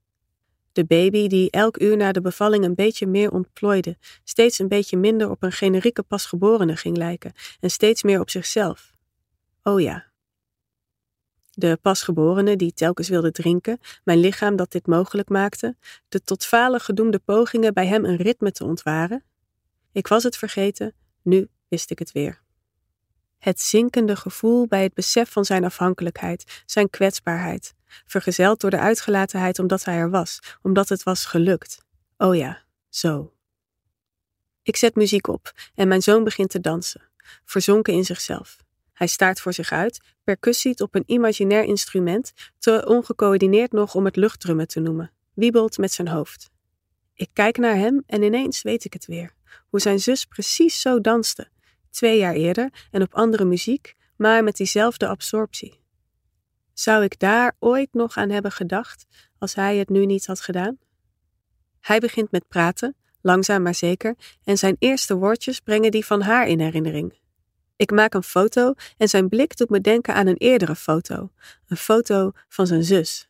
De 0.75 0.85
baby 0.85 1.27
die 1.29 1.51
elk 1.51 1.81
uur 1.81 1.97
na 1.97 2.13
de 2.13 2.21
bevalling 2.21 2.65
een 2.65 2.75
beetje 2.75 3.07
meer 3.07 3.31
ontplooide, 3.31 3.97
steeds 4.25 4.59
een 4.59 4.69
beetje 4.69 4.97
minder 4.97 5.31
op 5.31 5.43
een 5.43 5.53
generieke 5.53 6.03
pasgeborene 6.03 6.77
ging 6.77 6.97
lijken 6.97 7.33
en 7.61 7.71
steeds 7.71 8.03
meer 8.03 8.21
op 8.21 8.31
zichzelf. 8.31 8.93
Oh 9.63 9.81
ja. 9.81 10.07
De 11.51 11.79
pasgeborene 11.83 12.57
die 12.57 12.73
telkens 12.73 13.09
wilde 13.09 13.31
drinken, 13.31 13.79
mijn 14.05 14.19
lichaam 14.19 14.57
dat 14.57 14.73
dit 14.73 14.87
mogelijk 14.87 15.29
maakte, 15.29 15.77
de 16.09 16.23
tot 16.23 16.45
falen 16.45 16.81
gedoemde 16.81 17.19
pogingen 17.19 17.75
bij 17.75 17.87
hem 17.87 18.05
een 18.05 18.17
ritme 18.17 18.53
te 18.53 18.65
ontwaren. 18.65 19.25
Ik 19.93 20.07
was 20.07 20.23
het 20.23 20.37
vergeten, 20.37 20.95
nu 21.23 21.49
wist 21.69 21.91
ik 21.91 21.99
het 21.99 22.13
weer. 22.13 22.43
Het 23.39 23.61
zinkende 23.61 24.17
gevoel 24.17 24.67
bij 24.67 24.83
het 24.83 24.95
besef 24.95 25.31
van 25.31 25.45
zijn 25.45 25.65
afhankelijkheid, 25.65 26.63
zijn 26.67 26.91
kwetsbaarheid, 26.91 27.75
vergezeld 28.07 28.61
door 28.61 28.71
de 28.71 28.79
uitgelatenheid 28.79 29.59
omdat 29.59 29.85
hij 29.85 29.97
er 29.97 30.11
was, 30.11 30.41
omdat 30.63 30.89
het 30.89 31.03
was 31.03 31.25
gelukt. 31.25 31.85
Oh 32.17 32.37
ja, 32.37 32.63
zo. 32.89 33.35
Ik 34.63 34.77
zet 34.77 34.95
muziek 34.95 35.27
op 35.27 35.53
en 35.75 35.89
mijn 35.89 36.03
zoon 36.03 36.25
begint 36.25 36.51
te 36.51 36.61
dansen, 36.61 37.09
verzonken 37.45 37.93
in 37.93 38.05
zichzelf. 38.05 38.57
Hij 38.93 39.07
staart 39.07 39.41
voor 39.41 39.53
zich 39.53 39.73
uit, 39.73 40.01
percussiet 40.25 40.81
op 40.81 40.95
een 40.95 41.03
imaginair 41.07 41.65
instrument, 41.65 42.33
te 42.59 42.85
ongecoördineerd 42.87 43.73
nog 43.73 43.95
om 43.95 44.05
het 44.05 44.17
luchtdrummen 44.17 44.69
te 44.69 44.81
noemen, 44.81 45.13
wiebelt 45.35 45.79
met 45.79 45.93
zijn 45.93 46.09
hoofd. 46.09 46.51
Ik 47.15 47.31
kijk 47.33 47.57
naar 47.57 47.77
hem 47.77 48.03
en 48.07 48.23
ineens 48.23 48.63
weet 48.63 48.85
ik 48.85 48.93
het 48.93 49.07
weer. 49.07 49.35
Hoe 49.69 49.81
zijn 49.81 50.01
zus 50.01 50.25
precies 50.25 50.81
zo 50.81 51.01
danste, 51.01 51.49
twee 51.91 52.19
jaar 52.19 52.35
eerder 52.35 52.71
en 52.91 53.03
op 53.03 53.15
andere 53.15 53.45
muziek, 53.45 53.95
maar 54.17 54.45
met 54.45 54.57
diezelfde 54.57 55.07
absorptie. 55.07 55.84
Zou 56.75 57.05
ik 57.05 57.19
daar 57.19 57.57
ooit 57.59 57.89
nog 57.93 58.17
aan 58.17 58.31
hebben 58.31 58.53
gedacht 58.53 59.07
als 59.39 59.55
hij 59.55 59.77
het 59.77 59.89
nu 59.89 60.07
niet 60.07 60.27
had 60.27 60.41
gedaan? 60.41 60.79
Hij 61.81 61.99
begint 61.99 62.31
met 62.31 62.49
praten, 62.49 62.97
langzaam 63.21 63.63
maar 63.63 63.75
zeker, 63.75 64.15
en 64.45 64.59
zijn 64.59 64.77
eerste 64.79 65.17
woordjes 65.17 65.61
brengen 65.61 65.91
die 65.91 66.05
van 66.05 66.21
haar 66.21 66.47
in 66.47 66.61
herinnering. 66.61 67.19
Ik 67.77 67.91
maak 67.91 68.15
een 68.15 68.23
foto 68.23 68.75
en 68.97 69.09
zijn 69.09 69.29
blik 69.29 69.57
doet 69.57 69.71
me 69.71 69.81
denken 69.81 70.15
aan 70.15 70.27
een 70.27 70.37
eerdere 70.37 70.77
foto, 70.77 71.31
een 71.67 71.77
foto 71.77 72.33
van 72.49 72.67
zijn 72.67 72.85
zus. 72.85 73.29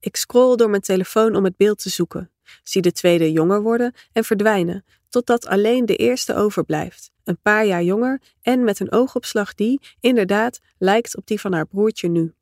Ik 0.00 0.16
scroll 0.16 0.56
door 0.56 0.70
mijn 0.70 0.82
telefoon 0.82 1.36
om 1.36 1.44
het 1.44 1.56
beeld 1.56 1.78
te 1.78 1.88
zoeken, 1.88 2.30
zie 2.62 2.82
de 2.82 2.92
tweede 2.92 3.32
jonger 3.32 3.62
worden 3.62 3.94
en 4.12 4.24
verdwijnen, 4.24 4.84
totdat 5.08 5.46
alleen 5.46 5.86
de 5.86 5.96
eerste 5.96 6.34
overblijft, 6.34 7.09
een 7.24 7.40
paar 7.42 7.66
jaar 7.66 7.82
jonger 7.82 8.20
en 8.42 8.64
met 8.64 8.80
een 8.80 8.92
oogopslag 8.92 9.54
die, 9.54 9.80
inderdaad, 10.00 10.60
lijkt 10.78 11.16
op 11.16 11.26
die 11.26 11.40
van 11.40 11.52
haar 11.52 11.66
broertje 11.66 12.08
nu. 12.08 12.34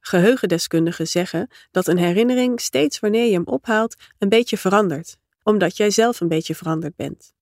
Geheugendeskundigen 0.00 1.08
zeggen 1.08 1.50
dat 1.70 1.86
een 1.86 1.98
herinnering 1.98 2.60
steeds 2.60 3.00
wanneer 3.00 3.24
je 3.24 3.32
hem 3.32 3.46
ophaalt 3.46 3.96
een 4.18 4.28
beetje 4.28 4.58
verandert, 4.58 5.16
omdat 5.42 5.76
jij 5.76 5.90
zelf 5.90 6.20
een 6.20 6.28
beetje 6.28 6.54
veranderd 6.54 6.96
bent. 6.96 7.32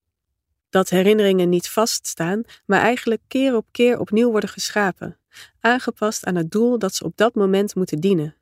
Dat 0.70 0.88
herinneringen 0.88 1.48
niet 1.48 1.68
vaststaan, 1.68 2.42
maar 2.66 2.80
eigenlijk 2.80 3.22
keer 3.28 3.56
op 3.56 3.66
keer 3.70 3.98
opnieuw 3.98 4.30
worden 4.30 4.50
geschapen, 4.50 5.18
aangepast 5.60 6.24
aan 6.24 6.34
het 6.34 6.50
doel 6.50 6.78
dat 6.78 6.94
ze 6.94 7.04
op 7.04 7.16
dat 7.16 7.34
moment 7.34 7.74
moeten 7.74 8.00
dienen. 8.00 8.39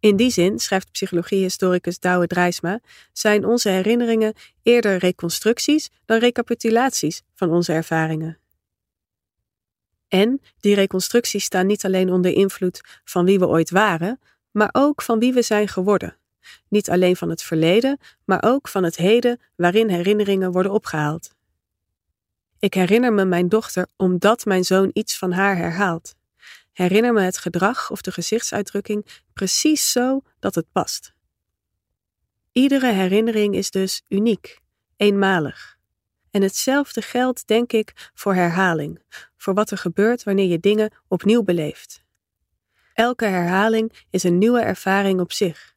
In 0.00 0.16
die 0.16 0.30
zin, 0.30 0.58
schrijft 0.58 0.90
psychologiehistoricus 0.90 1.98
Douwe 1.98 2.26
Drijsma, 2.26 2.80
zijn 3.12 3.44
onze 3.44 3.68
herinneringen 3.68 4.34
eerder 4.62 4.96
reconstructies 4.96 5.90
dan 6.04 6.18
recapitulaties 6.18 7.22
van 7.34 7.50
onze 7.50 7.72
ervaringen. 7.72 8.38
En 10.08 10.40
die 10.60 10.74
reconstructies 10.74 11.44
staan 11.44 11.66
niet 11.66 11.84
alleen 11.84 12.12
onder 12.12 12.32
invloed 12.32 13.00
van 13.04 13.24
wie 13.24 13.38
we 13.38 13.46
ooit 13.46 13.70
waren, 13.70 14.20
maar 14.50 14.68
ook 14.72 15.02
van 15.02 15.18
wie 15.18 15.32
we 15.32 15.42
zijn 15.42 15.68
geworden. 15.68 16.16
Niet 16.68 16.90
alleen 16.90 17.16
van 17.16 17.30
het 17.30 17.42
verleden, 17.42 17.98
maar 18.24 18.42
ook 18.42 18.68
van 18.68 18.84
het 18.84 18.96
heden 18.96 19.40
waarin 19.56 19.88
herinneringen 19.88 20.52
worden 20.52 20.72
opgehaald. 20.72 21.30
Ik 22.58 22.74
herinner 22.74 23.12
me 23.12 23.24
mijn 23.24 23.48
dochter 23.48 23.86
omdat 23.96 24.44
mijn 24.44 24.64
zoon 24.64 24.90
iets 24.92 25.18
van 25.18 25.32
haar 25.32 25.56
herhaalt. 25.56 26.14
Herinner 26.78 27.12
me 27.12 27.20
het 27.20 27.38
gedrag 27.38 27.90
of 27.90 28.00
de 28.00 28.12
gezichtsuitdrukking 28.12 29.06
precies 29.32 29.92
zo 29.92 30.22
dat 30.38 30.54
het 30.54 30.66
past. 30.72 31.12
Iedere 32.52 32.92
herinnering 32.92 33.54
is 33.54 33.70
dus 33.70 34.02
uniek, 34.08 34.60
eenmalig. 34.96 35.78
En 36.30 36.42
hetzelfde 36.42 37.02
geldt, 37.02 37.46
denk 37.46 37.72
ik, 37.72 38.10
voor 38.14 38.34
herhaling, 38.34 39.02
voor 39.36 39.54
wat 39.54 39.70
er 39.70 39.78
gebeurt 39.78 40.22
wanneer 40.22 40.46
je 40.46 40.60
dingen 40.60 40.92
opnieuw 41.08 41.42
beleeft. 41.42 42.04
Elke 42.94 43.24
herhaling 43.24 44.06
is 44.10 44.22
een 44.22 44.38
nieuwe 44.38 44.60
ervaring 44.60 45.20
op 45.20 45.32
zich. 45.32 45.74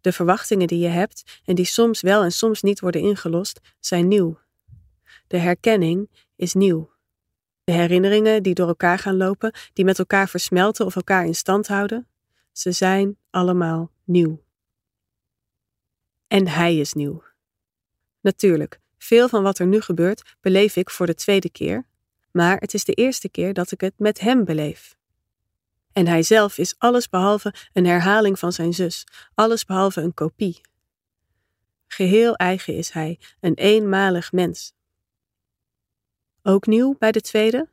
De 0.00 0.12
verwachtingen 0.12 0.66
die 0.66 0.78
je 0.78 0.88
hebt 0.88 1.40
en 1.44 1.54
die 1.54 1.64
soms 1.64 2.00
wel 2.00 2.22
en 2.22 2.32
soms 2.32 2.62
niet 2.62 2.80
worden 2.80 3.00
ingelost, 3.00 3.60
zijn 3.80 4.08
nieuw. 4.08 4.38
De 5.26 5.38
herkenning 5.38 6.10
is 6.36 6.54
nieuw. 6.54 6.91
De 7.72 7.78
herinneringen 7.78 8.42
die 8.42 8.54
door 8.54 8.68
elkaar 8.68 8.98
gaan 8.98 9.16
lopen, 9.16 9.54
die 9.72 9.84
met 9.84 9.98
elkaar 9.98 10.28
versmelten 10.28 10.86
of 10.86 10.96
elkaar 10.96 11.24
in 11.24 11.34
stand 11.34 11.68
houden, 11.68 12.06
ze 12.52 12.72
zijn 12.72 13.16
allemaal 13.30 13.90
nieuw. 14.04 14.44
En 16.26 16.48
hij 16.48 16.76
is 16.76 16.92
nieuw. 16.92 17.22
Natuurlijk, 18.20 18.80
veel 18.98 19.28
van 19.28 19.42
wat 19.42 19.58
er 19.58 19.66
nu 19.66 19.80
gebeurt 19.80 20.36
beleef 20.40 20.76
ik 20.76 20.90
voor 20.90 21.06
de 21.06 21.14
tweede 21.14 21.50
keer, 21.50 21.86
maar 22.30 22.56
het 22.56 22.74
is 22.74 22.84
de 22.84 22.92
eerste 22.92 23.28
keer 23.28 23.52
dat 23.52 23.70
ik 23.70 23.80
het 23.80 23.94
met 23.96 24.20
hem 24.20 24.44
beleef. 24.44 24.96
En 25.92 26.06
hij 26.06 26.22
zelf 26.22 26.58
is 26.58 26.74
alles 26.78 27.08
behalve 27.08 27.54
een 27.72 27.86
herhaling 27.86 28.38
van 28.38 28.52
zijn 28.52 28.72
zus, 28.72 29.06
alles 29.34 29.64
behalve 29.64 30.00
een 30.00 30.14
kopie. 30.14 30.60
Geheel 31.86 32.34
eigen 32.34 32.74
is 32.74 32.90
hij, 32.90 33.18
een 33.40 33.54
eenmalig 33.54 34.32
mens. 34.32 34.74
Ook 36.44 36.66
nieuw 36.66 36.96
bij 36.98 37.12
de 37.12 37.20
tweede? 37.20 37.68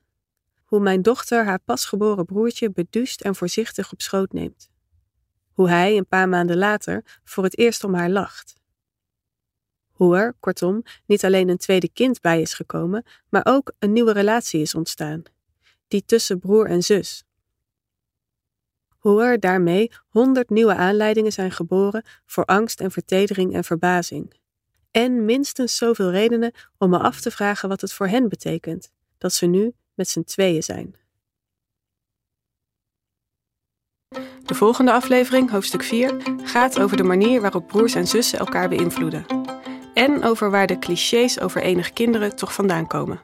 Hoe 0.66 0.80
mijn 0.80 1.02
dochter 1.02 1.46
haar 1.46 1.60
pasgeboren 1.60 2.26
broertje 2.26 2.72
beduust 2.72 3.22
en 3.22 3.36
voorzichtig 3.36 3.92
op 3.92 4.02
schoot 4.02 4.32
neemt. 4.34 4.70
Hoe 5.52 5.70
hij 5.70 5.98
een 5.98 6.08
paar 6.08 6.30
maanden 6.30 6.58
later 6.58 7.20
voor 7.24 7.44
het 7.44 7.58
eerst 7.58 7.84
om 7.84 7.94
haar 7.94 8.10
lacht. 8.10 8.56
Hoe 9.92 10.18
er, 10.18 10.36
kortom, 10.40 10.84
niet 11.06 11.26
alleen 11.26 11.50
een 11.50 11.58
tweede 11.58 11.90
kind 11.90 12.22
bij 12.22 12.42
is 12.42 12.54
gekomen, 12.54 13.06
maar 13.30 13.46
ook 13.46 13.72
een 13.80 13.94
nieuwe 13.94 14.12
relatie 14.12 14.62
is 14.62 14.76
ontstaan. 14.76 15.24
Die 15.88 16.06
tussen 16.06 16.40
broer 16.40 16.66
en 16.66 16.84
zus. 16.84 17.24
Hoe 18.98 19.24
er 19.24 19.40
daarmee 19.40 19.92
honderd 20.08 20.50
nieuwe 20.50 20.76
aanleidingen 20.76 21.32
zijn 21.32 21.52
geboren 21.52 22.06
voor 22.26 22.46
angst 22.46 22.80
en 22.80 22.92
vertedering 22.92 23.54
en 23.54 23.64
verbazing. 23.64 24.39
En 24.92 25.26
minstens 25.26 25.78
zoveel 25.78 26.12
redenen 26.12 26.54
om 26.78 26.90
me 26.90 27.00
af 27.00 27.22
te 27.22 27.32
vragen 27.32 27.70
wat 27.70 27.82
het 27.82 27.94
voor 27.94 28.08
hen 28.08 28.30
betekent, 28.30 28.92
dat 29.18 29.34
ze 29.34 29.46
nu 29.46 29.74
met 29.94 30.10
z'n 30.10 30.24
tweeën 30.24 30.64
zijn. 30.64 30.96
De 34.44 34.56
volgende 34.56 34.92
aflevering, 34.92 35.50
hoofdstuk 35.50 35.84
4, 35.84 36.16
gaat 36.44 36.80
over 36.80 36.98
de 36.98 37.04
manier 37.04 37.42
waarop 37.42 37.68
broers 37.68 37.96
en 37.96 38.08
zussen 38.08 38.40
elkaar 38.40 38.70
beïnvloeden. 38.70 39.26
En 39.94 40.24
over 40.24 40.52
waar 40.52 40.68
de 40.68 40.80
clichés 40.80 41.40
over 41.40 41.62
enige 41.62 41.94
kinderen 41.94 42.36
toch 42.36 42.54
vandaan 42.54 42.88
komen. 42.88 43.22